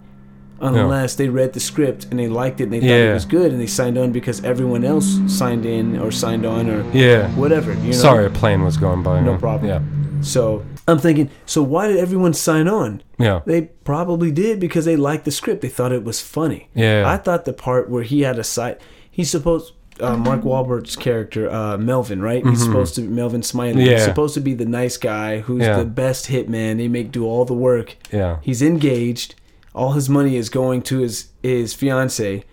[0.60, 3.10] Unless they read the script and they liked it and they thought Yeah.
[3.10, 6.68] it was good and they signed on because everyone else signed in or signed on
[6.68, 7.28] or yeah.
[7.36, 7.72] whatever.
[7.74, 7.92] You know?
[7.92, 9.20] Sorry, a plane was going by.
[9.20, 9.68] No problem.
[9.70, 13.02] Yeah, So I'm thinking, so why did everyone sign on?
[13.18, 15.60] yeah, They probably did because they liked the script.
[15.62, 16.68] They thought it was funny.
[16.74, 17.04] Yeah.
[17.06, 18.78] I thought the part where he had a side,
[19.10, 19.74] he's supposed.
[20.00, 22.46] Uh, Mark Wahlberg's character, uh, Melvin, right?
[22.46, 23.72] He's supposed to be Melvin Smiley.
[23.72, 23.80] Mm-hmm.
[23.80, 23.94] Yeah.
[23.94, 25.76] He's supposed to be the nice guy who's Yeah.
[25.78, 26.76] the best hitman.
[26.76, 27.96] They make do all the work.
[28.12, 28.36] yeah.
[28.40, 29.34] He's engaged.
[29.78, 32.44] All his money is going to his his fiance,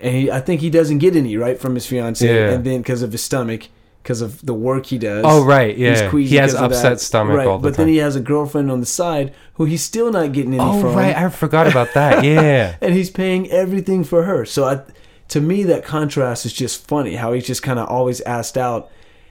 [0.00, 2.26] and he, I think he doesn't get any right from his fiance.
[2.26, 2.52] Yeah.
[2.52, 3.68] And then because of his stomach,
[4.02, 5.24] because of the work he does.
[5.26, 6.10] Oh, right, yeah.
[6.10, 7.46] He has upset stomach right.
[7.46, 7.72] all the time.
[7.72, 10.62] but then he has a girlfriend on the side who he's still not getting any
[10.62, 10.94] Oh, from.
[10.96, 11.16] right.
[11.16, 12.24] I forgot about that.
[12.32, 12.76] Yeah.
[12.80, 14.44] and he's paying everything for her.
[14.44, 14.82] So I,
[15.28, 17.14] to me, that contrast is just funny.
[17.16, 18.90] How he's just kind of always asked out,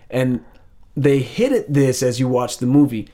[0.09, 0.43] and
[0.95, 3.07] they hit at this as you watch the movie.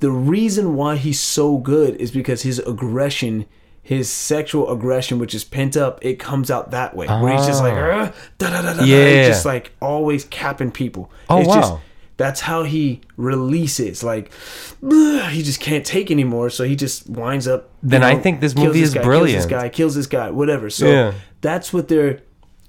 [0.00, 3.46] The reason why he's so good is because his aggression,
[3.86, 7.06] his sexual aggression, which is pent up, it comes out that way.
[7.06, 7.74] Where he's just like.
[7.74, 9.18] Da da da da, da," Yeah.
[9.18, 11.10] he's just like always capping people.
[11.28, 11.80] Oh, it's Just, wow.
[12.16, 14.02] that's how he releases.
[14.02, 14.32] Like,
[14.80, 17.68] he just can't take anymore, so he just winds up.
[17.82, 19.32] Then I think this movie this is guy, brilliant.
[19.32, 20.70] Kills this guy, kills this guy, whatever.
[20.70, 21.12] So Yeah.
[21.42, 22.20] that's what they're.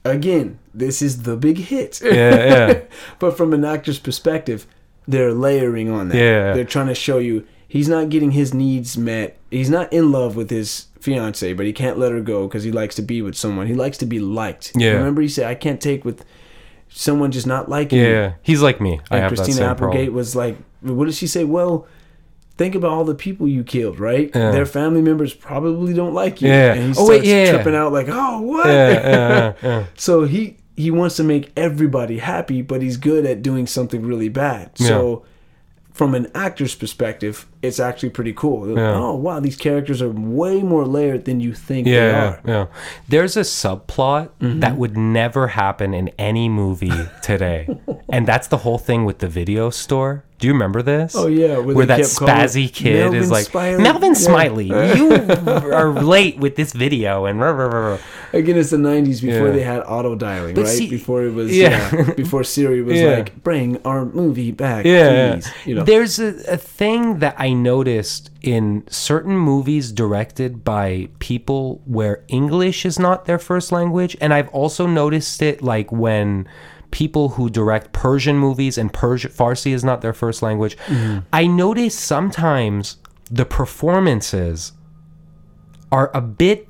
[0.03, 1.99] Again, this is the big hit.
[2.03, 2.79] Yeah, yeah.
[3.19, 4.67] but from an actor's perspective,
[5.07, 6.17] they're layering on that.
[6.17, 6.53] Yeah.
[6.53, 9.37] They're trying to show you he's not getting his needs met.
[9.51, 12.71] He's not in love with his fiance, but he can't let her go because he
[12.71, 13.67] likes to be with someone.
[13.67, 14.71] He likes to be liked.
[14.75, 14.91] Yeah.
[14.93, 16.23] Remember, he said, "I can't take with
[16.89, 19.01] someone just not liking me." Yeah, he's like me.
[19.11, 20.15] I And have that Christina same Applegate problem.
[20.15, 21.85] was like, "What did she say?" Well.
[22.57, 24.31] Think about all the people you killed, right?
[24.33, 24.51] Yeah.
[24.51, 26.47] Their family members probably don't like you.
[26.47, 26.71] Yeah.
[26.75, 27.51] And he Oh, starts wait, yeah.
[27.51, 28.67] tripping out like, oh, what?
[28.67, 29.83] Yeah, yeah, yeah.
[29.95, 34.29] So he he wants to make everybody happy, but he's good at doing something really
[34.29, 34.71] bad.
[34.77, 35.25] So
[35.95, 38.67] from an actor's perspective, it's actually pretty cool.
[38.77, 38.95] Yeah.
[38.95, 42.37] Oh wow, these characters are way more layered than you think they Yeah, are.
[42.39, 42.49] Mm-hmm.
[42.49, 42.65] yeah.
[43.07, 46.91] There's a subplot that would never happen in any movie
[47.23, 47.61] today,
[48.11, 50.25] and that's the whole thing with the video store.
[50.37, 51.15] Do you remember this?
[51.15, 53.81] Oh, yeah, where where, that spazzy kid Melvin is like Smiley.
[53.83, 54.13] Melvin Yeah.
[54.15, 54.67] Smiley,
[54.97, 55.11] you
[55.71, 57.97] are late with this video, and rah, rah, rah, rah."
[58.33, 59.53] Again, it's the '90s before Yeah.
[59.53, 60.67] they had auto dialing, right?
[60.67, 61.89] see- before it was Yeah.
[61.95, 62.11] yeah.
[62.15, 66.57] before Siri was like, "Bring our movie back, yeah, please." You know, There's a, a
[66.57, 73.39] thing that I noticed in certain movies directed by people where English is not their
[73.39, 76.45] first language, and I've also noticed it like when
[76.91, 80.77] people who direct Persian movies and Persian Farsi is not their first language.
[80.87, 81.19] Mm-hmm.
[81.33, 82.97] I notice sometimes
[83.29, 84.73] the performances
[85.91, 86.67] are a bit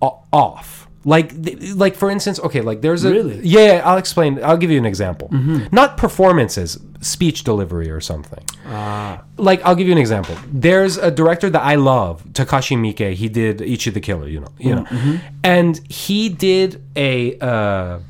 [0.00, 0.88] off.
[1.04, 1.32] Like,
[1.74, 3.40] like for instance, okay, like there's a Really?
[3.42, 3.80] yeah.
[3.84, 4.42] I'll explain.
[4.42, 5.28] I'll give you an example.
[5.28, 5.74] Mm-hmm.
[5.74, 8.44] Not performances, speech delivery or something.
[8.66, 9.22] Ah.
[9.36, 10.36] Like I'll give you an example.
[10.52, 13.14] There's a director that I love, Takashi Miike.
[13.14, 15.10] He did Ichi the Killer, you know, you mm-hmm.
[15.12, 17.38] know, and he did a.
[17.38, 18.00] Uh,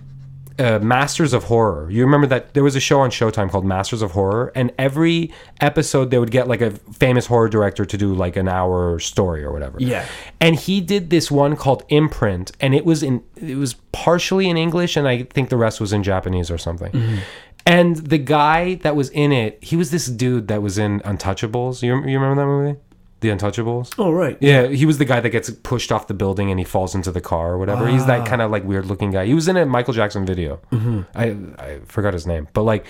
[0.58, 1.90] uh, Masters of Horror.
[1.90, 5.32] You remember that there was a show on Showtime called Masters of Horror, and every
[5.60, 9.44] episode they would get like a famous horror director to do like an hour story
[9.44, 9.78] or whatever.
[9.80, 10.06] Yeah.
[10.40, 14.56] And he did this one called Imprint, and it was in it was partially in
[14.56, 17.20] English, and I think the rest was in Japanese or something.
[17.66, 21.82] And the guy that was in it, he was this dude that was in Untouchables.
[21.82, 22.80] You, you remember that movie?
[23.20, 23.94] The Untouchables.
[23.98, 26.64] oh right, Yeah, he was the guy that gets pushed off the building and he
[26.64, 27.88] falls into the car or whatever.
[27.88, 28.26] He's that ah.
[28.26, 29.26] kind of like weird looking guy.
[29.26, 30.60] He was in a Michael Jackson video.
[30.70, 31.00] Mm-hmm.
[31.14, 32.86] I I forgot his name, but like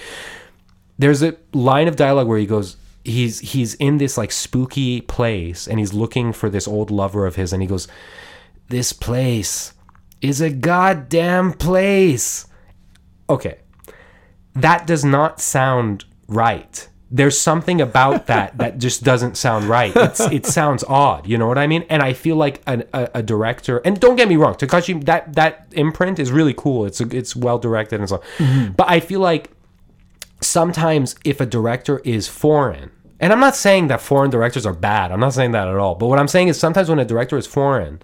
[0.99, 5.67] there's a line of dialogue where he goes he's he's in this like spooky place
[5.67, 7.89] and he's looking for this old lover of his and he goes
[8.69, 9.73] this place
[10.21, 12.47] is a goddamn place.
[13.31, 13.59] Okay.
[14.55, 16.89] That does not sound right.
[17.11, 19.93] There's something about that that just doesn't sound right.
[19.97, 21.27] It's, it sounds odd.
[21.27, 21.85] You know what I mean?
[21.89, 25.33] And I feel like an, a, a director, and don't get me wrong, Takashi, that
[25.35, 26.85] that imprint is really cool.
[26.85, 28.19] It's it's well directed and so.
[28.37, 28.73] Mm-hmm.
[28.73, 29.51] But I feel like
[30.41, 32.91] sometimes if a director is foreign,
[33.21, 35.11] and I'm not saying that foreign directors are bad.
[35.11, 35.95] I'm not saying that at all.
[35.95, 38.01] But what I'm saying is sometimes when a director is foreign,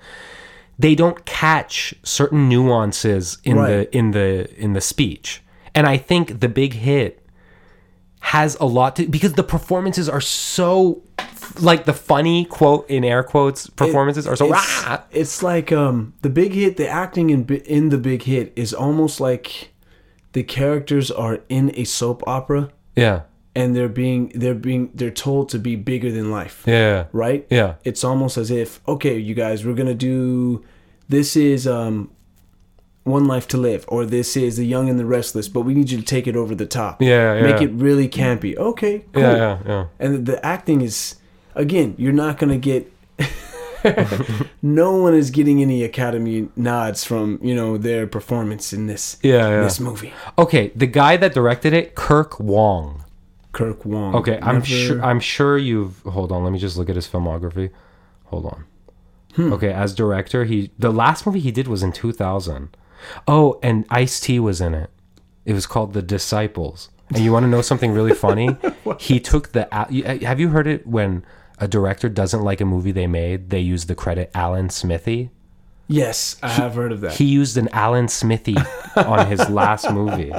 [0.78, 3.68] they don't catch certain nuances in Right.
[3.90, 5.42] the in the in the speech.
[5.74, 7.20] And I think the big hit
[8.24, 11.02] has a lot to because the performances are so
[11.60, 16.30] like the funny quote in air quotes performances are so it's, it's like um the
[16.30, 19.74] big hit the acting in in the big hit is almost like
[20.32, 23.22] the characters are in a soap opera yeah.
[23.54, 26.64] and they're being they're being they're told to be bigger than life.
[26.66, 27.06] Yeah.
[27.12, 27.46] Right?
[27.50, 27.74] Yeah.
[27.84, 30.64] It's almost as if okay you guys we're gonna do
[31.08, 32.10] this is um
[33.04, 35.90] one life to live or this is the young and the restless but we need
[35.90, 37.00] you to take it over the top.
[37.00, 37.42] Yeah, yeah.
[37.42, 38.56] make it really campy.
[38.56, 39.22] Okay cool.
[39.22, 39.58] yeah yeah.
[39.66, 41.16] Yeah and the acting is
[41.54, 42.90] again you're not gonna get
[44.62, 49.48] no one is getting any academy nods from you know their performance in this Yeah,
[49.50, 49.60] yeah.
[49.62, 50.12] this movie.
[50.38, 53.04] Okay the guy that directed it kirk wong.
[53.52, 54.14] Kirk wong.
[54.16, 57.70] Okay i'm sure i'm sure you've hold on let me just look at his filmography.
[58.24, 58.64] Hold on.
[59.36, 59.52] Hmm.
[59.52, 62.74] Okay as director he the last movie he did was in 2000
[63.28, 64.90] oh and ice t was in it
[65.44, 68.56] it was called the disciples and you want to know something really funny
[68.98, 69.86] he took the uh,
[70.26, 71.24] have you heard it when
[71.58, 75.30] a director doesn't like a movie they made they use the credit alan smithee
[75.86, 78.56] yes i have heard of that he used an Alan Smithee
[78.96, 80.32] on his last movie.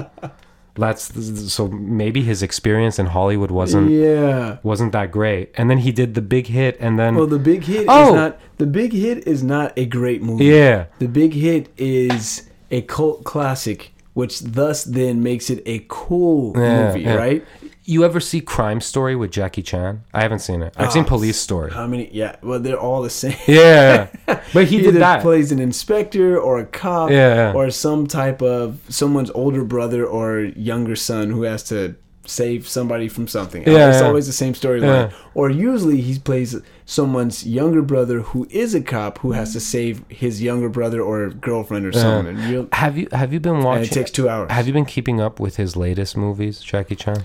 [0.77, 5.51] That's so maybe his experience in Hollywood wasn't yeah wasn't that great.
[5.55, 8.09] And then he did the big hit and then well the big hit Oh!
[8.09, 10.85] is not the big hit is not a great movie yeah.
[10.99, 16.87] the big hit is a cult classic which thus then makes it a cool Yeah,
[16.87, 17.15] movie yeah.
[17.15, 17.45] right
[17.83, 20.03] You ever see Crime Story with Jackie Chan?
[20.13, 20.73] I haven't seen it.
[20.77, 21.71] I've seen Ah, Police Story.
[21.71, 24.07] how many yeah well they're all the same Yeah.
[24.53, 25.21] But he did that.
[25.21, 27.51] plays an inspector or a cop yeah.
[27.53, 31.95] or some type of someone's older brother or younger son who has to
[32.25, 33.63] save somebody from something.
[33.63, 34.07] Yeah, it's yeah.
[34.07, 35.11] always the same storyline.
[35.11, 35.17] Yeah.
[35.33, 40.03] Or usually he plays someone's younger brother who is a cop who has to save
[40.09, 42.27] his younger brother or girlfriend or someone.
[42.27, 44.51] And, you'll- Have you have you been watching and it takes two hours.
[44.51, 47.23] Have you been keeping up with his latest movies, Jackie Chan?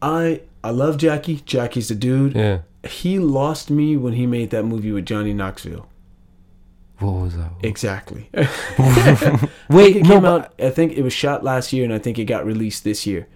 [0.00, 1.36] I I love Jackie.
[1.44, 2.34] Jackie's the dude.
[2.34, 2.60] Yeah.
[2.84, 5.88] He lost me when he made that movie with Johnny Knoxville.
[6.98, 7.50] What was that?
[7.62, 8.28] Exactly.
[9.68, 10.54] Wait, it no, out.
[10.60, 13.26] I think it was shot last year, and I think it got released this year.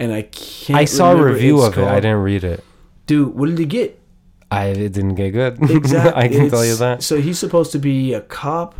[0.00, 0.78] And I can't.
[0.80, 1.86] I saw a review it's of it.
[1.86, 2.64] I didn't read it.
[3.06, 4.00] Dude, what did he get?
[4.50, 5.58] I it didn't get good.
[5.70, 6.12] Exactly.
[6.22, 7.02] I can tell you that.
[7.04, 8.74] So he's supposed to be a cop,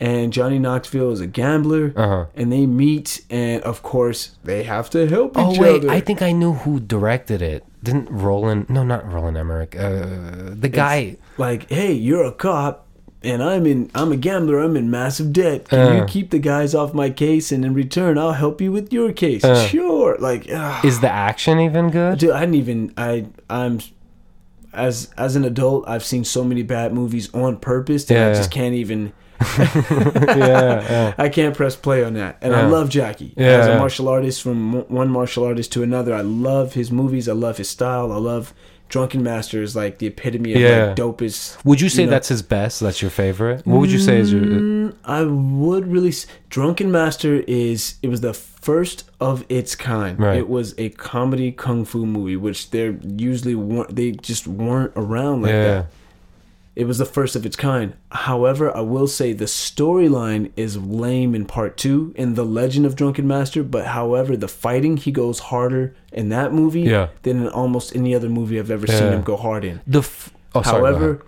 [0.00, 2.26] and Johnny Knoxville is a gambler, Uh-huh.
[2.34, 5.46] and they meet, and of course they have to help each other.
[5.48, 5.90] Oh each wait, other.
[5.90, 7.64] I think I knew who directed it.
[7.82, 8.68] Didn't Roland?
[8.68, 9.76] No, not Roland Emmerich.
[9.78, 11.16] Uh, the guy.
[11.38, 12.87] like, hey, you're a cop,
[13.22, 13.90] and I'm in.
[13.94, 14.58] I'm a gambler.
[14.60, 15.68] I'm in massive debt.
[15.68, 16.06] Can you Uh.
[16.06, 19.44] keep the guys off my case, and in return, I'll help you with your case.
[19.44, 19.66] Uh.
[19.66, 20.16] Sure.
[20.20, 20.80] Like, ah.
[20.84, 22.18] Is the action even good?
[22.18, 22.92] Dude, I didn't even.
[22.96, 23.80] I I'm
[24.72, 28.34] as as an adult, I've seen so many bad movies on purpose that I Yeah.
[28.34, 29.12] just can't even.
[29.58, 31.14] yeah, yeah.
[31.18, 32.38] I can't press play on that.
[32.40, 33.78] And I love Jackie Yeah, as a yeah.
[33.78, 36.14] martial artist from one martial artist to another.
[36.14, 37.28] I love his movies.
[37.28, 38.12] I love his style.
[38.12, 38.52] I love
[38.88, 40.86] Drunken Master is like the epitome of Yeah.
[40.86, 41.62] like dopest.
[41.64, 42.10] Would you say know.
[42.10, 42.80] that's his best?
[42.80, 43.66] That's your favorite?
[43.66, 44.42] What would you say is your?
[44.42, 46.08] Mm, I would really.
[46.08, 47.96] s- Drunken Master is.
[48.02, 50.18] It was the first of its kind.
[50.18, 50.38] Right.
[50.38, 53.94] It was a comedy kung fu movie, which they're usually weren't.
[53.94, 55.64] They just weren't around like yeah.
[55.64, 55.86] that.
[56.78, 57.94] It was the first of its kind.
[58.12, 62.94] However, I will say the storyline is lame in part two in The Legend of
[62.94, 63.64] Drunken Master.
[63.64, 67.08] But however, the fighting he goes harder in that movie Yeah.
[67.22, 69.80] than in almost any other movie I've ever seen him go hard in.
[69.88, 69.98] The.
[69.98, 70.78] F- oh, sorry.
[70.94, 71.22] However.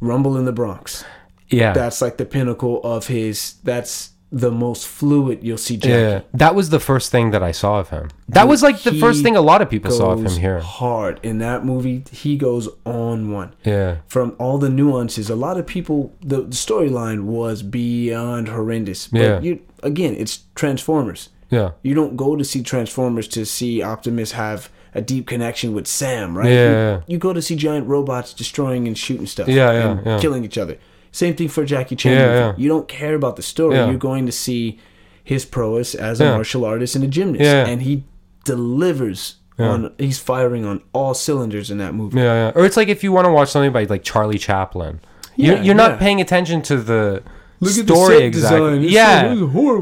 [0.00, 1.04] Rumble in the Bronx.
[1.48, 1.72] yeah.
[1.72, 3.54] That's like the pinnacle of his.
[3.64, 5.92] That's the most fluid you'll see Jackie.
[5.92, 8.10] Yeah, that was the first thing that I saw of him.
[8.28, 10.58] That was like the first thing a lot of people saw of him here.
[10.60, 12.04] hard in that movie.
[12.10, 13.54] He goes on one.
[13.64, 15.30] Yeah, from all the nuances.
[15.30, 19.08] A lot of people, the, the storyline was beyond horrendous.
[19.08, 19.40] But Yeah.
[19.40, 21.28] you again, it's Transformers.
[21.50, 25.86] yeah, You don't go to see Transformers to see Optimus have a deep connection with
[25.86, 26.50] Sam, right?
[26.50, 27.00] Yeah, You, yeah.
[27.06, 29.46] you go to see giant robots destroying and shooting stuff.
[29.46, 30.18] Yeah, yeah, and yeah.
[30.18, 30.78] killing each other.
[31.16, 32.12] Same thing for Jackie Chan.
[32.12, 32.54] Yeah, yeah.
[32.58, 33.76] You don't care about the story.
[33.76, 34.78] You're going to see
[35.24, 38.04] his prowess as a martial artist and a gymnast, and he
[38.44, 39.36] delivers.
[39.58, 42.18] On, he's firing on all cylinders in that movie.
[42.18, 42.52] yeah, yeah.
[42.54, 45.00] Or it's like if you want to watch something by like Charlie Chaplin.
[45.34, 47.22] You're, you're not paying attention to the
[47.60, 48.88] Look at the story exactly.
[48.88, 49.32] Yeah,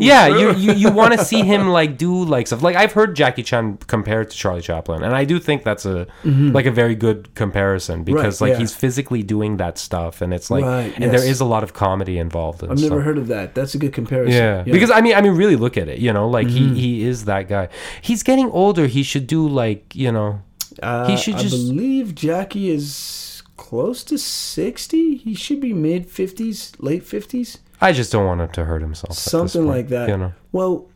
[0.00, 0.26] yeah.
[0.28, 2.62] You you, you want to see him like do like stuff.
[2.62, 6.06] Like I've heard Jackie Chan compared to Charlie Chaplin, and I do think that's a
[6.24, 8.44] like a very good comparison because Mm-hmm.
[8.44, 8.58] Right, like yeah.
[8.60, 11.24] he's physically doing that stuff, and it's like Right, and there yes.
[11.36, 12.62] is a lot of comedy involved.
[12.62, 13.54] And I've never heard of that.
[13.54, 14.32] That's a good comparison.
[14.34, 14.62] Yeah.
[14.62, 15.98] because I mean, I mean, really look at it.
[15.98, 16.74] You know, like Mm-hmm.
[16.74, 17.68] he he is that guy.
[18.02, 18.86] He's getting older.
[18.86, 20.40] He should do like you know.
[20.82, 25.16] uh, he should I just- believe Jackie is close to sixty.
[25.16, 29.14] He should be mid fifties, late fifties, I just don't want him to hurt himself.
[29.14, 30.08] something point, like that.
[30.08, 30.32] You know.
[30.52, 30.88] Well,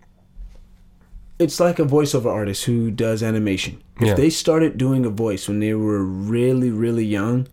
[1.38, 3.82] it's like a voiceover artist who does animation.
[4.00, 4.14] If Yeah.
[4.14, 7.46] they started doing a voice when they were really, really young,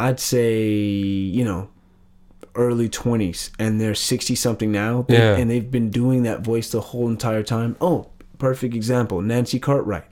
[0.00, 1.68] I'd say you know
[2.54, 5.36] early 20s and they're 60 something now Yeah.
[5.36, 8.06] and they've been doing that voice the whole entire time oh
[8.38, 10.04] perfect example nancy cartwright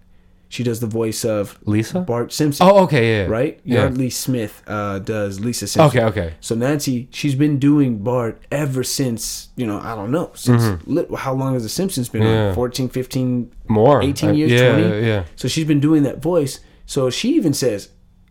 [0.49, 2.01] she does the voice of Lisa.
[2.01, 3.27] bart simpson Oh, okay, yeah.
[3.27, 3.81] right Yeah.
[3.81, 6.35] yardley smith uh, does lisa simpson Okay, okay.
[6.41, 11.09] so nancy she's been doing bart ever since you know i don't know since lit,
[11.15, 12.33] how long has the simpsons been Mm-hmm.
[12.33, 12.49] Yeah.
[12.49, 14.03] on 14 15 More.
[14.03, 15.25] 18 Uh, years yeah, 20 Yeah, yeah.
[15.37, 16.61] so she's been doing that voice.
[16.87, 17.89] So she even says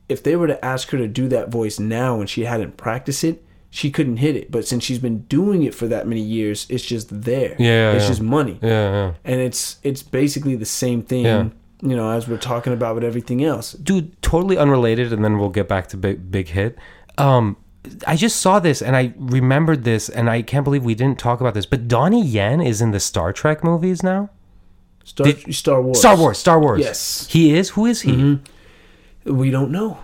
[0.07, 3.23] if they were to ask her to do that voice now and she hadn't practiced
[3.23, 4.49] it, she couldn't hit it.
[4.51, 7.55] But since she's been doing it for that many years, it's just there.
[7.59, 8.07] Yeah, It's yeah.
[8.09, 8.57] just money.
[8.61, 9.11] Yeah, yeah.
[9.25, 11.49] And it's it's basically the same thing, Yeah.
[11.81, 13.73] You know, as we're talking about with everything else.
[13.73, 16.77] dude totally unrelated and then we'll get back to big big hit
[17.17, 17.57] um
[18.07, 21.39] i just saw this and i remembered this and i can't believe we didn't talk
[21.41, 24.29] about this but donnie yen is in the star trek movies now
[25.03, 25.99] Star, Star Wars.
[25.99, 27.27] star wars star wars Yes.
[27.29, 28.39] he is who is he
[29.25, 29.99] We don't know.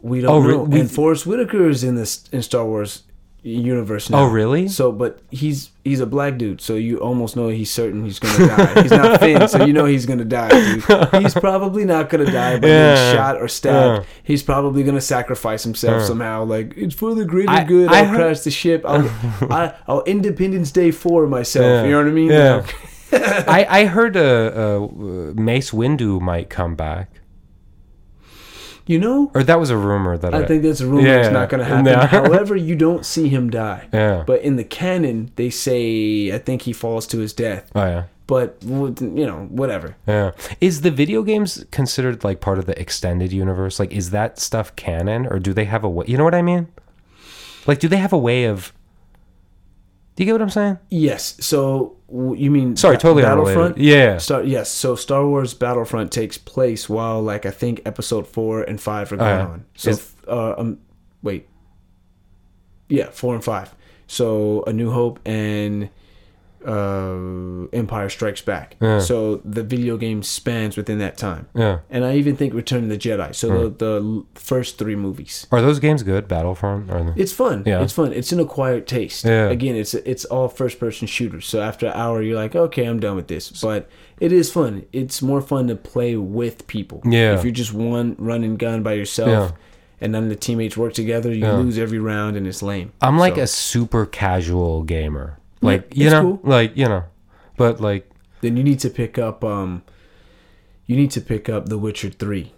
[0.00, 0.62] We don't Oh, re- know.
[0.64, 3.02] we- and Forest Whitaker is in this in Star Wars
[3.44, 4.20] universe now.
[4.24, 4.68] Oh, really?
[4.68, 8.46] So, but he's he's a black dude, so you almost know he's certain he's gonna
[8.48, 8.82] die.
[8.82, 10.48] he's not Finn, so you know he's gonna die.
[10.48, 10.82] Dude.
[11.22, 12.94] He's probably not gonna die by Yeah.
[12.94, 14.02] being shot or stabbed.
[14.04, 14.08] Yeah.
[14.24, 16.44] He's probably gonna sacrifice himself somehow.
[16.44, 17.88] Like it's for the greater I- good.
[17.90, 18.82] I I'll heard- crash the ship.
[18.86, 19.08] I'll,
[19.52, 21.64] I, I'll Independence Day for myself.
[21.64, 21.84] Yeah.
[21.84, 22.30] You know what I mean?
[22.30, 22.66] Yeah.
[23.46, 24.88] I, I heard uh, uh,
[25.36, 27.10] Mace Windu might come back,
[28.86, 31.08] You know, or that was a rumor that I, I think that's a rumor.
[31.08, 31.20] Yeah.
[31.20, 31.84] It's not going to happen.
[31.92, 32.00] No.
[32.06, 33.88] However, you don't see him die.
[33.94, 34.24] Yeah.
[34.26, 37.70] But in the canon, they say I think he falls to his death.
[37.74, 39.96] Oh yeah, But you know, whatever.
[40.06, 40.32] yeah.
[40.60, 43.78] Is the video games considered like part of the extended universe?
[43.80, 46.04] Like, is that stuff canon, or do they have a way?
[46.06, 46.68] You know what I mean?
[47.66, 48.74] Like, do they have a way of
[50.16, 50.78] Do you get what I'm saying?
[50.90, 51.36] Yes.
[51.40, 53.76] So you mean Sorry, Ba- totally Battlefront?
[53.76, 53.84] unrelated.
[53.84, 54.18] Yeah.
[54.18, 54.70] Star, yes.
[54.70, 59.16] So Star Wars Battlefront takes place while like I think Episode four and five are
[59.16, 59.46] going yeah.
[59.46, 59.64] on.
[59.76, 60.78] So Is- uh, um,
[61.22, 61.48] wait.
[62.88, 63.74] Yeah, four and five.
[64.06, 65.88] So A New Hope and
[66.66, 68.76] uh, Empire Strikes Back.
[68.80, 68.98] Yeah.
[68.98, 71.48] So the video game spans within that time.
[71.54, 71.80] Yeah.
[71.90, 73.34] And I even think Return of the Jedi.
[73.34, 75.46] So the, the first three movies.
[75.52, 76.28] Are those games good?
[76.28, 76.90] Battlefront?
[76.90, 77.20] Are they?
[77.20, 77.62] It's fun.
[77.66, 77.82] Yeah.
[77.82, 78.12] It's fun.
[78.12, 79.24] It's an acquired taste.
[79.24, 79.48] Yeah.
[79.48, 81.46] Again, it's it's all first person shooters.
[81.46, 83.50] So after an hour, you're like, okay, I'm done with this.
[83.62, 83.88] But
[84.20, 84.84] it is fun.
[84.92, 87.02] It's more fun to play with people.
[87.04, 87.34] Yeah.
[87.34, 89.56] If you're just one run and gun by yourself, Yeah.
[90.00, 91.56] and none of the teammates work together, you Yeah.
[91.56, 92.92] lose every round, and it's lame.
[93.00, 95.38] I'm like So- a super casual gamer.
[95.64, 96.40] Like you know, cool.
[96.44, 97.04] like you know,
[97.56, 98.10] but like
[98.40, 99.42] Then you need to pick up.
[99.44, 99.82] Um,
[100.86, 102.52] you need to pick up The Witcher Three,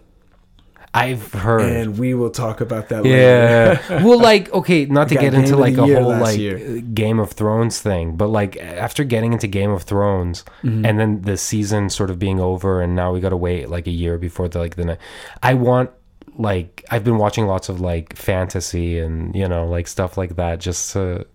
[0.93, 1.61] I've heard.
[1.61, 3.17] and we will talk about that later.
[3.17, 4.03] Yeah.
[4.03, 6.81] well, like, okay, not to get into like a whole like year.
[6.81, 10.85] Game of Thrones thing, but like after getting into Game of Thrones Mm-hmm.
[10.85, 13.87] and then the season sort of being over and now we got to wait like
[13.87, 14.97] a year before the like the ne-
[15.43, 15.91] I want
[16.37, 20.59] like I've been watching lots of like fantasy and you know like stuff like that
[20.59, 21.25] just to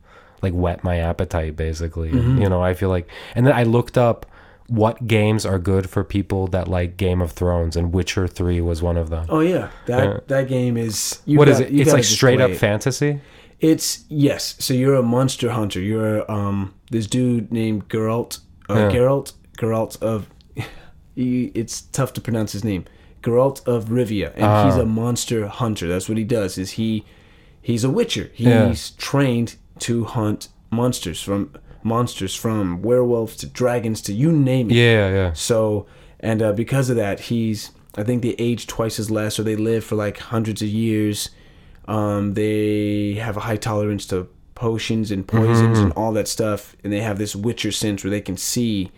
[0.42, 2.10] like whet my appetite basically.
[2.12, 2.42] Mm-hmm.
[2.42, 4.26] You know, I feel like and then I looked up
[4.68, 8.80] what games are good for people that like Game of Thrones and Witcher 3 was
[8.82, 9.26] one of them.
[9.28, 10.20] Oh yeah, that Yeah.
[10.28, 11.20] that game is.
[11.26, 11.72] What is got- it?
[11.72, 12.56] you It's like straight up it.
[12.56, 13.20] fantasy?
[13.60, 14.56] It's yes.
[14.58, 15.80] So you're a monster hunter.
[15.80, 18.40] You're um this dude named Geralt.
[18.68, 18.90] Uh, Yeah.
[18.90, 19.32] Geralt.
[19.58, 20.28] Geralt of.
[21.14, 22.86] He, it's tough to pronounce his name.
[23.22, 24.64] Geralt of Rivia, and Ah.
[24.64, 25.86] he's a monster hunter.
[25.86, 26.56] That's what he does.
[26.56, 27.04] Is he?
[27.60, 28.30] He's a Witcher.
[28.32, 28.74] He's Yeah.
[28.96, 31.54] trained to hunt monsters from
[31.84, 34.74] monsters from werewolves to dragons to you name it.
[34.74, 35.32] Yeah, yeah.
[35.32, 35.86] So,
[36.20, 39.56] and uh, because of that, he's I think they age twice as less, or they
[39.56, 41.30] live for like hundreds of years.
[41.88, 45.84] Um, they have a high tolerance to potions and poisons Mm-hmm.
[45.84, 48.90] and all that stuff, and they have this Witcher sense where they can see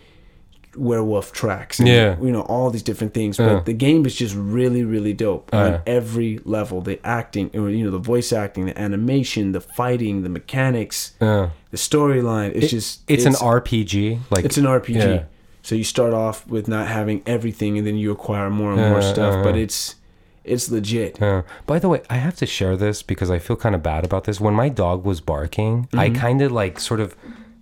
[0.77, 1.79] werewolf tracks.
[1.79, 2.15] And, Yeah.
[2.21, 3.37] you know all these different things.
[3.37, 6.81] But the game is just really, really dope Oh, on every level.
[6.81, 11.49] The acting, or you know, the voice acting, the animation, the fighting, the mechanics, Yeah.
[11.71, 12.51] the storyline.
[12.55, 14.19] It's just It's, an RPG.
[14.29, 14.95] Like it's an RPG.
[15.15, 15.23] Yeah.
[15.61, 19.01] So you start off with not having everything, and then you acquire more and more
[19.01, 19.43] stuff.
[19.43, 19.95] But it's
[20.43, 21.17] it's legit.
[21.19, 21.41] Yeah.
[21.65, 24.25] By the way, I have to share this because I feel kind of bad about
[24.25, 24.39] this.
[24.39, 26.15] When my dog was barking, I Mm-hmm.
[26.21, 27.15] kind of like sort of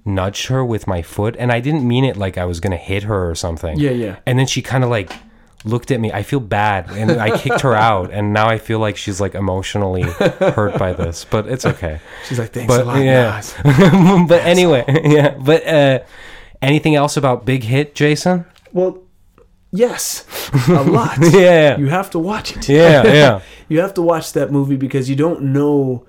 [0.06, 3.04] nudged her with my foot, and I didn't mean it like I was gonna hit
[3.04, 3.80] her or something.
[3.80, 4.20] Yeah, yeah.
[4.26, 5.12] And then she kind of like
[5.66, 6.12] looked at me.
[6.12, 9.36] I feel bad, and I kicked her out, and now I feel like she's like
[9.36, 11.26] emotionally hurt by this.
[11.26, 12.00] But it's okay.
[12.28, 13.24] She's like, thanks But a lot, yeah.
[13.30, 13.56] Naz."
[14.28, 15.38] but anyway, yeah.
[15.38, 16.00] But uh,
[16.62, 18.46] anything else about Big Hit, Jason?
[18.72, 19.04] Well,
[19.72, 20.26] yes,
[20.68, 21.18] a lot.
[21.22, 21.78] Yeah.
[21.78, 22.68] You have to watch it.
[22.70, 23.42] Yeah, yeah.
[23.70, 26.06] you have to watch that movie because you don't know.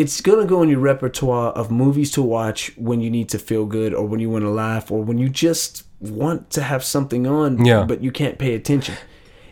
[0.00, 3.64] It's gonna go in your repertoire of movies to watch when you need to feel
[3.66, 7.26] good, or when you want to laugh, or when you just want to have something
[7.26, 7.84] on, Yeah.
[7.90, 8.94] but you can't pay attention.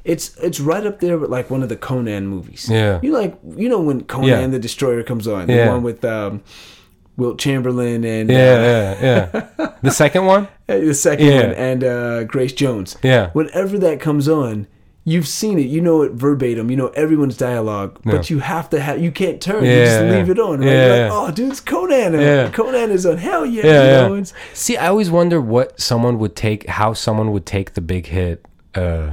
[0.05, 2.63] It's it's right up there with like one of the Conan movies.
[2.71, 2.99] Yeah.
[3.03, 3.33] you like
[3.63, 4.47] you know when Conan Yeah.
[4.47, 6.41] the Destroyer comes on, the one with um,
[7.19, 9.29] Wilt Chamberlain and Yeah, yeah,
[9.61, 9.69] yeah.
[9.83, 10.45] The second one?
[10.69, 11.43] uh, the second Yeah.
[11.49, 12.97] one and uh, Grace Jones.
[13.03, 13.31] Yeah.
[13.35, 14.67] Whenever that comes on,
[15.09, 15.67] you've seen it.
[15.67, 16.71] You know it verbatim.
[16.71, 19.01] You know everyone's dialogue, but you have to have.
[19.03, 19.65] You can't turn.
[19.65, 20.61] you just Yeah, leave it on.
[20.61, 20.67] Right?
[20.69, 22.13] Yeah, You're like, oh, dude, it's Conan.
[22.15, 22.51] Yeah.
[22.51, 23.17] Conan is on.
[23.19, 23.67] Hell yeah.
[23.67, 27.47] Yeah, you know, it's- See, I always wonder what someone would take, how someone would
[27.47, 28.45] take the big hit,
[28.75, 29.13] uh,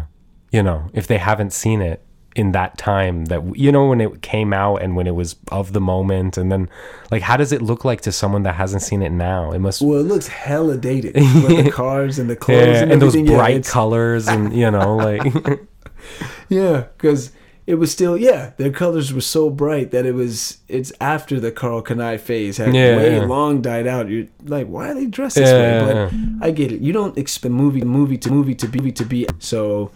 [0.51, 2.01] you know, if they haven't seen it
[2.35, 5.71] in that time that, you know, when it came out and when it was of
[5.71, 6.37] the moment.
[6.37, 6.67] And then,
[7.09, 9.53] like, how does it look like to someone that hasn't seen it now?
[9.53, 12.91] It must, Well, it looks hella dated with the cars and the clothes yeah, and,
[12.91, 13.31] and those everything.
[13.31, 15.23] Yeah, bright colors and, you know, like,
[16.49, 17.31] Yeah, because
[17.65, 18.51] it was still yeah.
[18.57, 20.59] Their colors were so bright that it was.
[20.67, 23.25] It's after the Karl Kani phase had Yeah, way yeah.
[23.25, 24.07] long died out.
[24.09, 26.09] You're like, why are they dressed this Yeah, way?
[26.39, 26.81] But I get it.
[26.81, 29.91] You don't expect movie movie to movie to be to be so.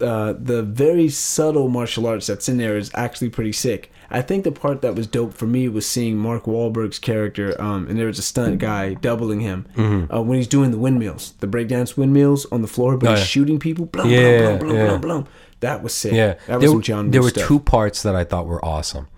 [0.00, 3.92] Uh, the very subtle martial arts that's in there is actually pretty sick.
[4.10, 7.86] I think the part that was dope for me was seeing Mark Wahlberg's character, um,
[7.88, 9.66] and there was a stunt guy doubling him
[10.12, 13.06] uh, when he's doing the windmills, the breakdance windmills on the floor, but Mm-hmm.
[13.06, 13.24] Oh, he's yeah.
[13.26, 13.86] shooting people.
[13.86, 14.86] Blum, Yeah, blum, blum, blum, yeah.
[14.88, 15.26] blum, blum.
[15.64, 16.12] That was sick.
[16.12, 17.10] Yeah, that was there, John.
[17.10, 17.48] there were stuff.
[17.48, 19.08] two parts that I thought were awesome.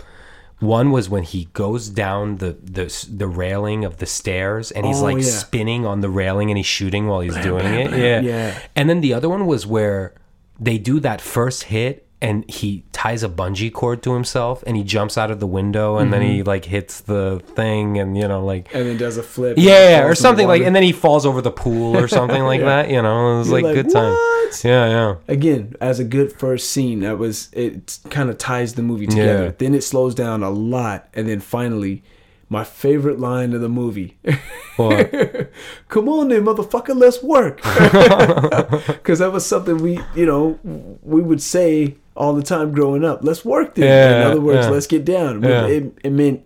[0.59, 5.01] One was when he goes down the the, the railing of the stairs and he's
[5.01, 5.23] Oh, like yeah.
[5.25, 7.89] spinning on the railing and he's shooting while he's doing blam, it.
[7.91, 8.01] blam.
[8.01, 8.21] Yeah.
[8.21, 8.59] Yeah.
[8.75, 10.15] And then the other one was where
[10.59, 14.83] they do that first hit and he ties a bungee cord to himself and he
[14.83, 16.49] jumps out of the window and then he Mm-hmm.
[16.49, 19.59] like hits the thing and you know like and then does a flip.
[19.59, 22.61] yeah, in or something like, and then he falls over the pool or something like
[22.73, 22.89] that.
[22.91, 24.17] You know, it was You're like, good time.
[24.65, 25.15] Yeah, yeah.
[25.29, 27.99] Again, as a good first scene, that was it.
[28.11, 29.45] Kind of ties the movie together.
[29.47, 29.53] Yeah.
[29.59, 32.03] Then it slows down a lot, and then finally,
[32.49, 34.17] my favorite line of the movie.
[34.79, 37.61] Come on then, motherfucker, let's work.
[38.87, 40.59] Because that was something we, you know,
[41.03, 43.21] we would say all the time growing up.
[43.23, 43.85] Let's work then.
[43.87, 44.71] Yeah, In other words, yeah.
[44.73, 45.43] let's get down.
[45.43, 45.67] Yeah.
[45.67, 46.43] It, it meant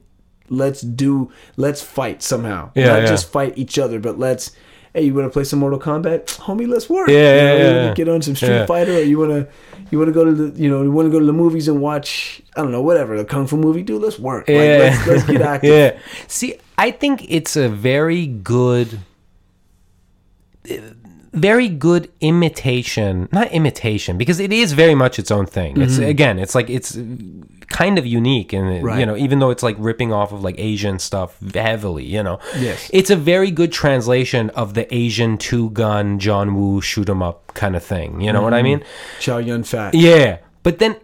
[0.49, 2.71] let's do, let's fight somehow.
[2.75, 3.07] Yeah, Not yeah.
[3.07, 4.51] just fight each other, but let's,
[4.95, 6.27] hey, you want to play some Mortal Kombat?
[6.39, 7.09] Homie, let's work.
[7.09, 7.95] Yeah, You know, yeah, wanna yeah.
[7.95, 8.67] Get on some Street Yeah.
[8.67, 9.49] Fighter or you want to,
[9.93, 11.69] you want to go to the, you know, you want to go to the movies
[11.69, 14.49] and watch, I don't know, whatever, the Kung Fu movie, dude, let's work.
[14.49, 14.79] Like, Yeah.
[14.79, 15.71] let's, let's get active.
[15.71, 15.99] Yeah.
[16.27, 18.99] See, I think it's a very good
[21.33, 26.05] very good imitation not imitation because it is very much its own thing it's mm-hmm.
[26.05, 26.99] again it's like it's
[27.69, 30.59] kind of unique and it- you know even though it's like ripping off of like
[30.59, 32.91] asian stuff heavily you know Yes.
[32.93, 37.55] it's a very good translation of the asian two gun john woo shoot 'em up
[37.55, 38.81] kind of thing you know what i mm-hmm.
[38.81, 38.85] mean
[39.21, 39.95] Chow Yun Fat.
[39.95, 40.39] yeah.
[40.63, 40.97] But then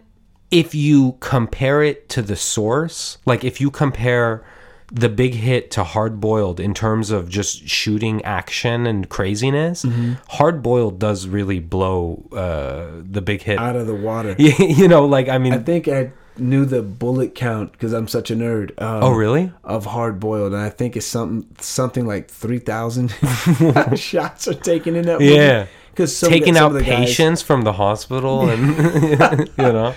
[0.51, 4.45] if you compare it to the source, like if you compare
[4.91, 10.13] the big hit to Hard Boiled in terms of just shooting action and craziness, Mm-hmm.
[10.29, 13.59] Hard Boiled does really blow uh, the big hit.
[13.59, 14.35] Out of the water.
[14.39, 18.31] you know, like I mean, I think I knew the bullet count because I'm such
[18.31, 18.69] a nerd.
[18.81, 19.51] Um, oh really?
[19.63, 23.09] Of hard boiled, and I think it's something something like three thousand
[23.95, 25.33] shots are taken in that movie.
[25.35, 25.65] Yeah.
[25.91, 28.67] because Taking out patients from the hospital and
[29.57, 29.93] you know.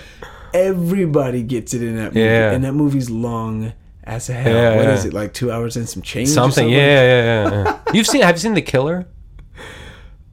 [0.53, 2.51] everybody gets it in that movie, Yeah.
[2.51, 3.73] and that movie's long
[4.03, 4.53] as a hell.
[4.53, 4.93] Yeah, What yeah.
[4.93, 5.33] is it like?
[5.33, 6.29] Two hours and some change.
[6.29, 7.79] or Something, yeah, yeah, yeah, yeah.
[7.93, 8.21] You've seen?
[8.21, 9.05] Have you seen The Killer?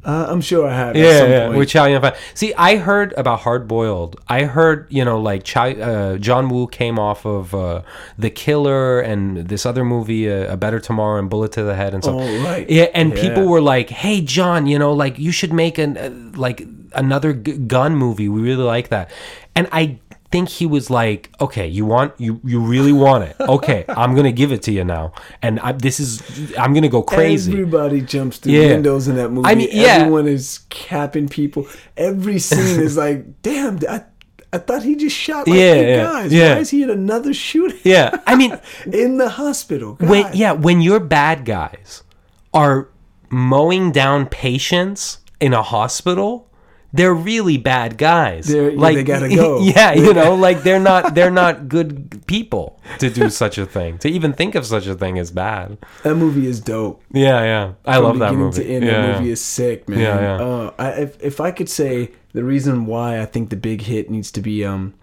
[0.04, 0.90] Uh, I'm sure I have.
[0.90, 1.46] at Yeah, some yeah.
[1.48, 1.58] point.
[1.58, 2.16] With Chow Yun Fat.
[2.32, 4.18] See, I heard about Hard Boiled.
[4.26, 7.82] I heard, you know, like Chow, uh, John Woo came off of uh,
[8.16, 11.92] The Killer and this other movie, uh, A Better Tomorrow and Bullet to the Head
[11.92, 12.14] and stuff.
[12.18, 12.68] Oh, right.
[12.70, 13.20] Yeah, and Yeah.
[13.20, 16.62] people were like, "Hey, John, you know, like you should make an uh, like
[16.94, 18.28] another g- gun movie.
[18.30, 19.10] We really like that."
[19.56, 19.98] And I
[20.30, 23.36] think he was like, "Okay, you want you you really want it?
[23.40, 25.12] Okay, I'm gonna give it to you now,
[25.42, 26.22] and I, this is
[26.58, 28.68] I'm gonna go crazy." Everybody jumps through Yeah.
[28.74, 29.48] windows in that movie.
[29.48, 29.86] I mean, yeah.
[30.04, 31.66] Everyone is capping people.
[31.96, 34.02] Every scene is like, damn, I,
[34.52, 36.32] I thought he just shot like Yeah, yeah, guys.
[36.32, 36.54] yeah.
[36.54, 37.78] Why is he in another shooting?
[37.84, 38.58] yeah, I mean.
[38.92, 39.94] in the hospital.
[39.94, 40.08] God.
[40.08, 42.02] when yeah when your bad guys
[42.54, 42.88] are
[43.30, 46.47] mowing down patients in a hospital
[46.92, 49.60] they're really bad guys They're- yeah, they gotta go.
[49.62, 53.98] yeah you know like they're not they're not good people to do such a thing
[53.98, 57.02] to even think of such a thing is bad that movie is dope.
[57.12, 59.18] yeah yeah i From love that movie To end, yeah, that yeah.
[59.18, 59.98] movie is sick, man.
[60.00, 60.44] Yeah, yeah.
[60.44, 64.08] Uh, I, if if I could say the reason why I think the big hit
[64.10, 64.94] needs to be um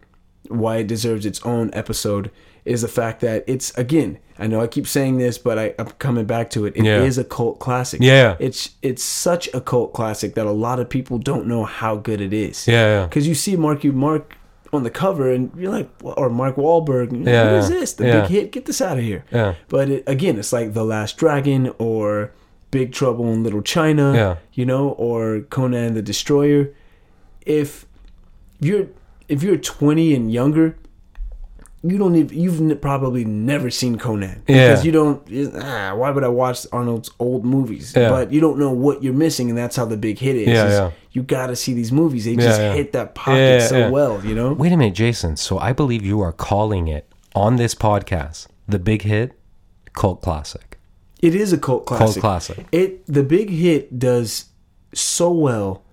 [0.50, 2.30] why it deserves its own episode
[2.66, 4.18] is the fact that it's again.
[4.38, 6.76] I know I keep saying this, but I, I'm coming back to it.
[6.76, 7.22] It is Yeah.
[7.22, 8.02] a cult classic.
[8.02, 8.36] Yeah.
[8.40, 12.20] it's it's such a cult classic that a lot of people don't know how good
[12.20, 12.68] it is.
[12.68, 14.36] yeah yeah because you see Marky Mark
[14.74, 17.80] on the cover and you're like, or Mark Wahlberg, you're Yeah, what is yeah.
[17.80, 17.94] this?
[17.94, 18.22] The Yeah.
[18.22, 18.52] big hit?
[18.52, 19.24] Get this out of here.
[19.32, 19.54] Yeah.
[19.70, 22.32] But it, again, it's like The Last Dragon or
[22.72, 24.36] Big Trouble in Little China, Yeah.
[24.54, 26.72] you know, or Conan the Destroyer.
[27.46, 27.86] If
[28.60, 28.88] you're
[29.30, 30.76] if you're 20 and younger,
[31.88, 34.70] you don't even you've probably never seen Conan Yeah.
[34.70, 35.22] because you don't.
[35.62, 37.94] Ah, why would I watch Arnold's old movies?
[37.96, 38.10] Yeah.
[38.10, 40.48] But you don't know what you're missing, and that's how the big hit is.
[40.48, 40.94] Yeah, is.
[41.12, 42.26] You got to see these movies.
[42.26, 43.90] They just hit that pocket so yeah.
[43.90, 44.54] well, you know.
[44.54, 48.80] wait a minute jason so i believe you are calling it on this podcast the
[48.80, 49.32] big hit
[49.94, 50.78] cult classic
[51.22, 52.22] It is a cult classic.
[52.22, 52.66] cult classic.
[52.72, 54.46] It the big hit does
[54.94, 55.84] so well.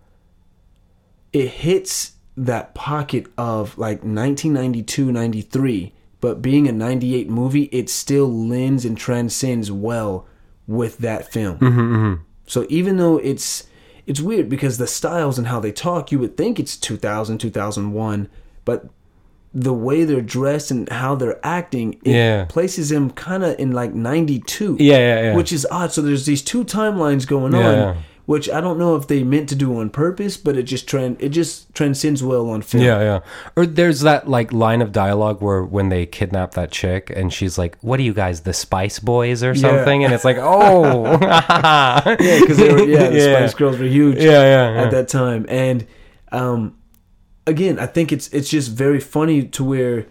[1.32, 8.26] It hits that pocket of like 1992, 93, but being a 98 movie, it still
[8.32, 10.26] lends and transcends well
[10.66, 11.58] with that film.
[11.58, 12.14] Mm-hmm,
[12.46, 13.64] So even though it's
[14.06, 18.28] it's weird because the styles and how they talk, you would think it's 2000, 2001,
[18.64, 18.86] but
[19.54, 22.44] the way they're dressed and how they're acting, it Yeah.
[22.46, 24.76] places them kind of in like 92.
[24.80, 25.36] Yeah, yeah, yeah.
[25.36, 25.92] Which is odd.
[25.92, 27.96] So there's these two timelines going Yeah, on.
[28.24, 31.16] Which I don't know if they meant to do on purpose, but it just trend
[31.20, 32.84] it just transcends well on film.
[32.84, 33.20] Yeah, yeah.
[33.56, 37.58] Or there's that like line of dialogue where when they kidnap that chick and she's
[37.58, 42.04] like, "What are you guys, the Spice Boys or something?" And it's like, "Oh, yeah,
[42.20, 43.36] Yeah, because they were yeah, the yeah.
[43.36, 44.18] Spice Girls were huge.
[44.18, 44.82] Yeah, yeah, yeah.
[44.82, 45.46] at that time.
[45.48, 45.86] And
[46.30, 46.78] um,
[47.46, 50.06] again, I think it's it's just very funny to where,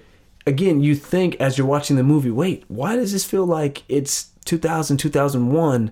[0.45, 4.31] again, you think as you're watching the movie, wait, why does this feel like it's
[4.45, 5.91] 2000, 2001?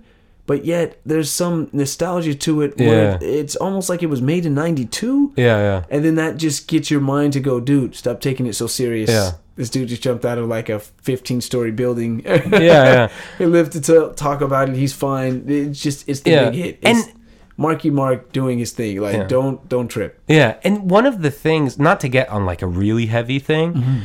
[0.50, 3.28] But yet there's some nostalgia to it where Yeah.
[3.40, 5.34] it's almost like it was made in 92.
[5.38, 5.84] yeah, yeah.
[5.92, 9.12] And then that just gets your mind to go, dude, stop taking it so serious.
[9.12, 9.34] Yeah.
[9.58, 12.24] This dude just jumped out of like a 15 story building.
[12.26, 13.08] Yeah, yeah.
[13.38, 14.76] he lived to talk about it.
[14.76, 15.44] He's fine.
[15.48, 16.50] It's just, it's the Yeah.
[16.50, 16.80] big hit.
[16.82, 17.10] And- It's
[17.56, 19.00] Marky Mark doing his thing.
[19.02, 19.28] Like, Yeah.
[19.28, 20.20] don't, don't trip.
[20.28, 23.74] Yeah, and one of the things, not to get on like a really heavy thing,
[23.74, 24.00] mm-hmm.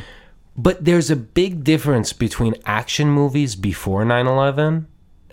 [0.55, 4.85] but there's a big difference between action movies before 9/11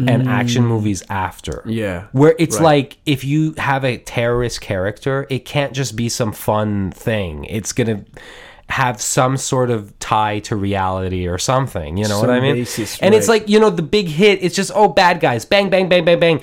[0.09, 0.69] and action mm.
[0.69, 1.63] movies after.
[1.67, 2.07] Yeah.
[2.13, 2.63] Where it's Right.
[2.65, 7.45] like if you have a terrorist character, it can't just be some fun thing.
[7.45, 8.21] It's going to
[8.69, 12.55] have some sort of tie to reality or something, you know what I mean?
[12.55, 15.69] basis, and it's like, you know, the big hit, it's just oh bad guys, bang
[15.69, 16.41] bang bang bang bang.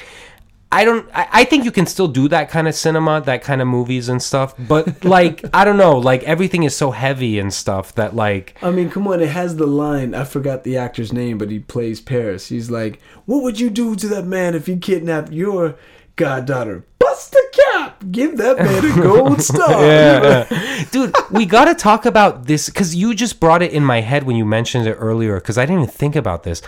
[0.71, 3.61] I don't I, I think you can still do that kind of cinema, that kind
[3.61, 7.51] of movies and stuff, but like I don't know, like everything is so heavy and
[7.53, 10.13] stuff that like I mean, come on, it has the line.
[10.13, 12.49] I forgot the actor's name, but he plays Paris.
[12.49, 15.75] He's like, What would you do to that man if he kidnapped your
[16.15, 16.85] goddaughter?
[16.99, 18.03] Bust the cap!
[18.11, 19.83] Give that man a gold star!
[19.83, 20.85] Yeah.
[20.91, 24.23] Dude, we got to talk about this because you just brought it in my head
[24.23, 26.61] when you mentioned it earlier because I didn't even think about this.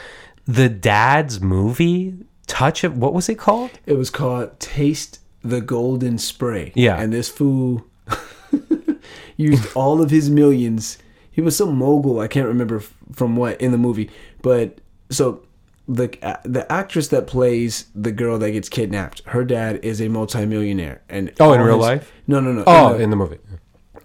[0.47, 2.15] The dad's movie,
[2.51, 3.71] Touch of, what was it called?
[3.85, 6.71] It was called Taste the Golden Spray.
[6.75, 6.99] Yeah.
[7.01, 7.85] And this fool
[9.37, 10.97] used all of his millions.
[11.31, 12.19] He was some mogul.
[12.19, 12.81] I can't remember
[13.13, 14.09] from what in the movie,
[14.41, 14.79] but
[15.09, 15.43] so
[15.87, 16.07] the
[16.43, 21.01] the actress that plays the girl that gets kidnapped, her dad is a multimillionaire.
[21.09, 22.11] And Oh, in real his- life?
[22.27, 22.63] No, no, no.
[22.67, 23.37] Oh, in the, in the movie.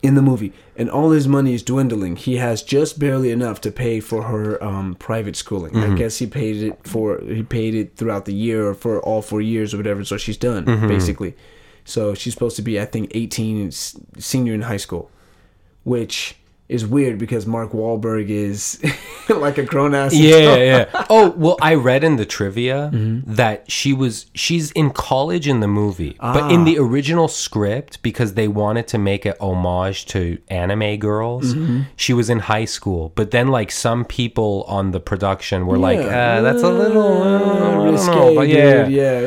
[0.06, 2.14] In the movie, and all his money is dwindling.
[2.16, 5.72] He has just barely enough to pay for her um, private schooling.
[5.74, 5.92] Mm-hmm.
[5.92, 9.22] I guess he paid it for he paid it throughout the year or for all
[9.22, 10.04] four years or whatever.
[10.04, 10.88] So she's done Mm-hmm.
[10.88, 11.32] basically.
[11.84, 15.10] So she's supposed to be, I think, eighteen, senior in high school,
[15.84, 16.36] which
[16.68, 18.82] is weird because Mark Wahlberg is
[19.28, 20.12] like a grown ass.
[20.14, 21.06] Yeah, yeah.
[21.10, 23.34] Oh, well, I read in the trivia Mm-hmm.
[23.34, 26.64] that she was she's in college in the movie, but in Ah.
[26.64, 31.80] the original script because they wanted to make it homage to anime girls, Mm-hmm.
[31.96, 33.12] she was in high school.
[33.14, 37.38] But then, like some people on the production were like, uh, "That's a little uh,
[37.84, 38.56] know." risque, But dude.
[38.56, 39.20] yeah, Yeah,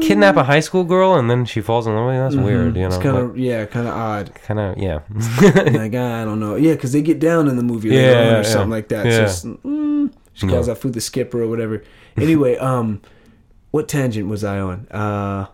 [0.00, 2.20] kidnap a high school girl and then she falls in love with you.
[2.22, 2.88] That's weird, you know.
[2.88, 2.94] Mm-hmm.
[2.94, 4.34] It's kind of yeah, kind of odd.
[4.34, 5.00] kind of yeah.
[5.78, 6.56] like I don't know.
[6.56, 8.88] Yeah, because they get down in the movie later Yeah, on yeah, or something like
[8.88, 9.06] that.
[9.06, 9.26] Yeah.
[9.26, 11.82] So it's, mm, she calls that food the skipper or whatever.
[12.16, 13.00] Anyway, um,
[13.70, 14.86] what tangent was I on?
[14.90, 15.46] Uh,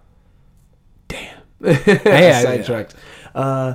[1.09, 2.95] damn, Hey, sidetracked.
[3.34, 3.74] Uh,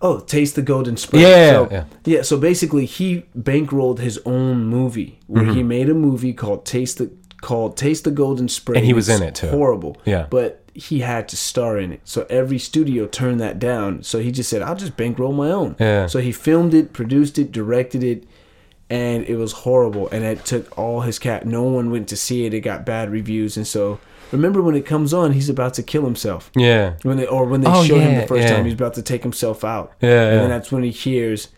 [0.00, 1.20] oh, taste the golden spray.
[1.20, 2.22] Yeah, so, yeah.
[2.22, 5.54] So basically, he bankrolled his own movie where Mm-hmm.
[5.54, 7.10] he made a movie called Taste the
[7.42, 9.48] called Taste the Golden Spray, And he was in it, too.
[9.48, 9.98] Horrible.
[10.06, 10.26] Yeah.
[10.30, 12.00] but he had to star in it.
[12.04, 14.02] So every studio turned that down.
[14.02, 16.06] So he just said, "I'll just bankroll my own." Yeah.
[16.06, 18.24] So he filmed it, produced it, directed it,
[18.88, 20.08] and it was horrible.
[20.10, 21.44] And it took all his cat.
[21.44, 22.54] No one went to see it.
[22.54, 23.98] It got bad reviews, and so
[24.30, 26.50] remember when it comes on, he's about to kill himself.
[26.56, 26.94] Yeah.
[27.02, 28.54] When they or when they Oh, show him the first yeah.
[28.56, 29.92] time, he's about to take himself out.
[30.00, 30.48] Yeah, And yeah.
[30.48, 31.48] that's when he hears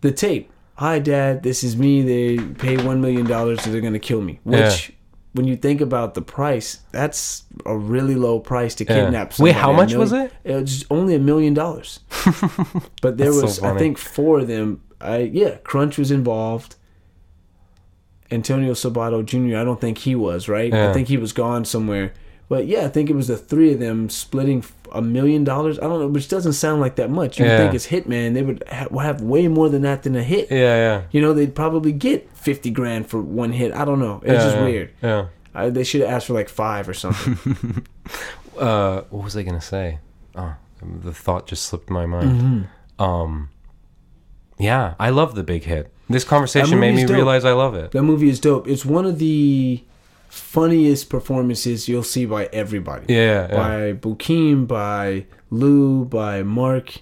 [0.00, 0.50] the tape.
[0.76, 1.42] Hi, Dad.
[1.42, 2.02] This is me.
[2.02, 4.40] They pay one million dollars, so they're gonna kill me.
[4.44, 4.58] Which,
[4.88, 4.94] Yeah.
[5.34, 9.04] when you think about the price, that's a really low price to Yeah.
[9.04, 9.38] kidnap.
[9.38, 10.32] Wait, how much was it?
[10.44, 12.00] It was only a million dollars.
[13.02, 14.80] But there That's so was, I think, four of them.
[15.00, 16.76] I yeah, Crunch was involved.
[18.30, 19.58] Antonio Sabato Jr.
[19.58, 20.72] I don't think he was right.
[20.72, 20.88] Yeah.
[20.88, 22.14] I think he was gone somewhere.
[22.48, 24.62] But yeah, I think it was the three of them splitting
[24.92, 25.78] a million dollars.
[25.78, 27.38] I don't know, which doesn't sound like that much.
[27.38, 27.56] You Yeah.
[27.58, 28.34] think it's Hitman.
[28.34, 30.50] They would ha- have way more than that than a hit.
[30.50, 31.02] Yeah, yeah.
[31.10, 33.72] You know, they'd probably get fifty grand for one hit.
[33.72, 34.20] I don't know.
[34.24, 34.90] It's yeah, just yeah, weird.
[35.02, 35.26] Yeah.
[35.54, 37.84] I, they should have asked for like five or something.
[38.58, 39.98] uh what was i gonna say
[40.34, 42.30] oh the thought just slipped my mind
[42.98, 43.02] Mm-hmm.
[43.02, 43.48] um
[44.58, 47.16] yeah i love the big hit this conversation made me dope.
[47.16, 48.68] realize i love it that movie is dope.
[48.68, 49.82] It's one of the
[50.36, 53.04] funniest performances you'll see by everybody.
[53.12, 53.56] yeah, yeah.
[53.56, 57.00] by Bokeem, by Lou, by Mark,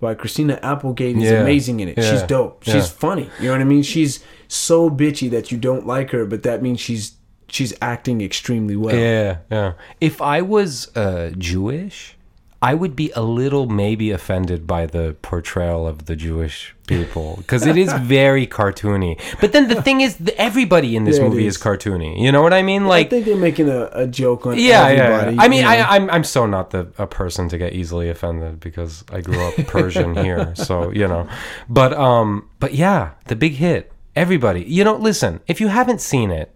[0.00, 1.40] by Christina Applegate is Yeah.
[1.42, 1.96] amazing in it.
[2.00, 2.62] She's dope.
[2.62, 2.82] She's Yeah.
[2.82, 3.30] funny.
[3.40, 3.82] You know what I mean?
[3.82, 7.12] She's so bitchy that you don't like her, but that means she's
[7.50, 8.94] she's acting extremely well.
[8.94, 9.72] yeah yeah
[10.02, 12.14] if i was uh jewish
[12.60, 17.66] i would be a little maybe offended by the portrayal of the jewish people because
[17.66, 21.46] it is very cartoony but then the thing is th- everybody in this Yeah, movie
[21.46, 21.56] is.
[21.56, 21.62] is.
[21.62, 24.56] cartoony you know what i mean like I think they're making a, a joke on
[24.58, 25.36] yeah, yeah, everybody.
[25.36, 25.42] yeah.
[25.42, 25.70] I mean, know?
[25.70, 29.40] I, I'm I'm so not the a person to get easily offended because I grew
[29.46, 31.28] up Persian here, so you know.
[31.68, 33.92] But um, but yeah, the big hit.
[34.16, 35.40] Everybody, you know, listen.
[35.46, 36.48] If you haven't seen it,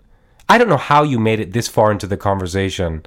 [0.48, 3.05] I don't know how you made it this far into the conversation,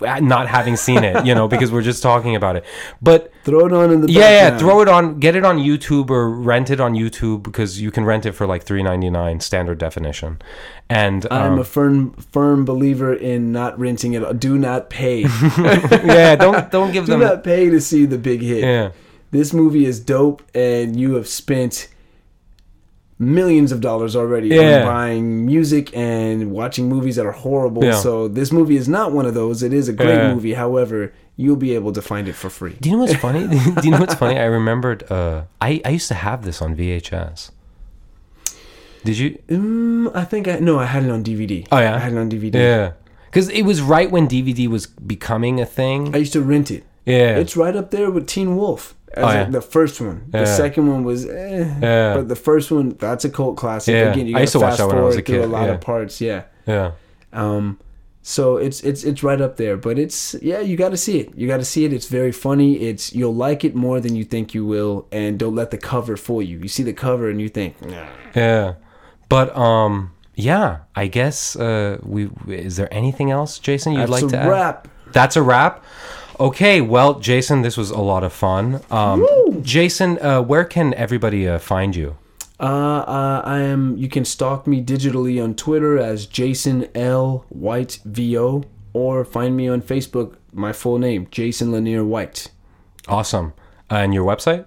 [0.00, 1.26] not having seen it.
[1.26, 2.64] You know, because we're just talking about it.
[3.00, 6.10] But throw it on in the yeah, yeah, throw it on, get it on YouTube
[6.10, 9.40] or rent it on YouTube because you can rent it for like three ninety nine
[9.40, 10.40] standard definition.
[10.88, 14.40] And I'm um, a firm firm believer in not renting it.
[14.40, 15.20] Do not pay.
[15.58, 17.20] yeah, don't don't give Do them.
[17.20, 18.64] Do not pay to see the big hit.
[18.64, 18.90] Yeah.
[19.30, 21.88] This movie is dope, and you have spent
[23.18, 24.80] millions of dollars already Yeah.
[24.80, 27.84] on buying music and watching movies that are horrible.
[27.84, 27.94] Yeah.
[27.94, 29.62] So this movie is not one of those.
[29.62, 30.32] It is a great Yeah.
[30.34, 30.54] movie.
[30.54, 32.76] However, you'll be able to find it for free.
[32.80, 33.46] Do you know what's funny?
[33.80, 34.38] Do you know what's funny?
[34.38, 35.10] I remembered.
[35.10, 37.50] Uh, I I used to have this on VHS.
[39.04, 39.38] Did you?
[39.48, 41.66] Mm, I think I no, I had it on DVD.
[41.72, 41.94] Oh, yeah?
[41.94, 42.54] I had it on DVD.
[42.54, 42.92] Yeah.
[43.26, 46.14] Because it was right when DVD was becoming a thing.
[46.14, 46.84] I used to rent it.
[47.04, 47.36] Yeah.
[47.36, 48.94] It's right up there with Teen Wolf.
[49.18, 49.44] As Oh, yeah.
[49.44, 50.26] the first one.
[50.30, 51.78] The second one was eh.
[51.82, 52.14] Yeah.
[52.14, 53.92] But the first one, that's a cult classic.
[53.94, 54.12] Yeah.
[54.12, 55.74] Again, you I used to watch that when I was a kid, a lot yeah.
[55.74, 56.44] of parts, yeah.
[56.66, 56.92] yeah.
[57.32, 57.78] Um,
[58.22, 61.34] so it's it's it's right up there, but it's yeah, you got to see it.
[61.34, 61.92] You got to see it.
[61.92, 62.78] It's very funny.
[62.88, 66.16] It's you'll like it more than you think you will, and don't let the cover
[66.16, 66.58] fool you.
[66.58, 68.06] You see the cover and you think, nah.
[68.34, 68.74] Yeah.
[69.30, 74.28] But um yeah, I guess uh we is there anything else, Jason, you'd That's like
[74.28, 74.48] to add?
[74.48, 74.88] wrap.
[75.12, 75.82] That's a wrap.
[76.40, 78.80] Okay, well, Jason, this was a lot of fun.
[78.90, 79.26] Um
[79.62, 82.16] Jason, uh where can everybody uh, find you?
[82.60, 82.64] Uh,
[83.06, 83.96] uh, I am.
[83.96, 89.68] You can stalk me digitally on Twitter as Jason L White VO, or find me
[89.68, 90.34] on Facebook.
[90.52, 92.50] My full name, Jason Linere White.
[93.06, 93.52] Awesome.
[93.90, 94.64] Uh, and your website?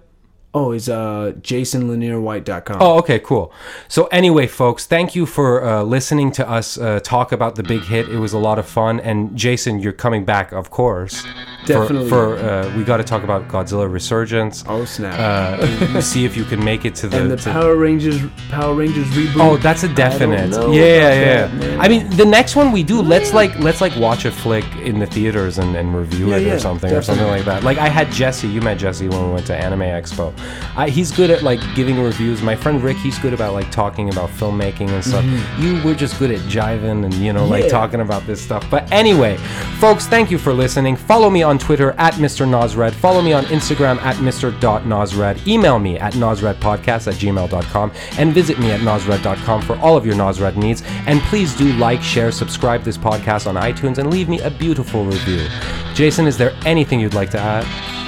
[0.54, 2.76] Oh, it's uh jasonlinerewhite.com.
[2.80, 3.52] Oh, okay, cool.
[3.88, 7.80] So, anyway, folks, thank you for uh, listening to us uh, talk about the big
[7.82, 8.08] hit.
[8.10, 9.00] It was a lot of fun.
[9.00, 11.22] And Jason, you're coming back, of course.
[11.22, 11.28] For-
[11.66, 12.08] Definitely.
[12.10, 14.64] For, uh, we got to talk about Godzilla Resurgence.
[14.68, 15.18] Oh, snap!
[15.18, 17.20] Uh, see if you can make it to the.
[17.22, 19.40] and the to- Power Rangers Power Rangers reboot.
[19.40, 20.50] Oh, that's a definite.
[20.50, 21.46] know Yeah, about yeah.
[21.46, 21.80] that.
[21.80, 24.98] I mean, the next one we do, let's like let's like watch a flick in
[24.98, 27.62] the theaters and, and review Yeah, it or yeah, something or something like that.
[27.62, 28.48] Like I had Jesse.
[28.48, 30.34] You met Jesse when we went to Anime Expo.
[30.76, 32.40] I, he's good at like giving reviews.
[32.42, 35.24] My friend Rick, he's good about like talking about filmmaking and stuff.
[35.60, 37.66] You were just good at jiving and you know like Mm-hmm.
[37.66, 37.78] Yeah.
[37.80, 38.64] talking about this stuff.
[38.70, 39.36] But anyway,
[39.78, 40.96] folks, thank you for listening.
[40.96, 42.46] Follow me on Twitter at Mr.
[42.46, 42.92] Nosred.
[42.92, 45.46] Follow me on Instagram at Mr.Nosred.
[45.46, 50.14] Email me at nosredpodcast at gmail.com and visit me at nosred.com for all of your
[50.14, 50.82] Nosred needs.
[51.06, 55.04] And please do like, share, subscribe this podcast on iTunes and leave me a beautiful
[55.04, 55.46] review.
[55.94, 58.01] Jason, is there anything you'd like to add?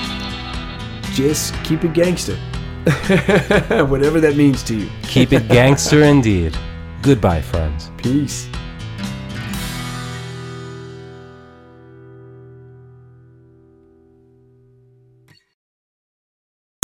[1.15, 2.37] Just keep it gangster.
[3.87, 4.91] Whatever that means to you.
[5.05, 6.57] Keep it gangster indeed.
[7.03, 7.91] Goodbye, friends.
[7.97, 8.49] Peace.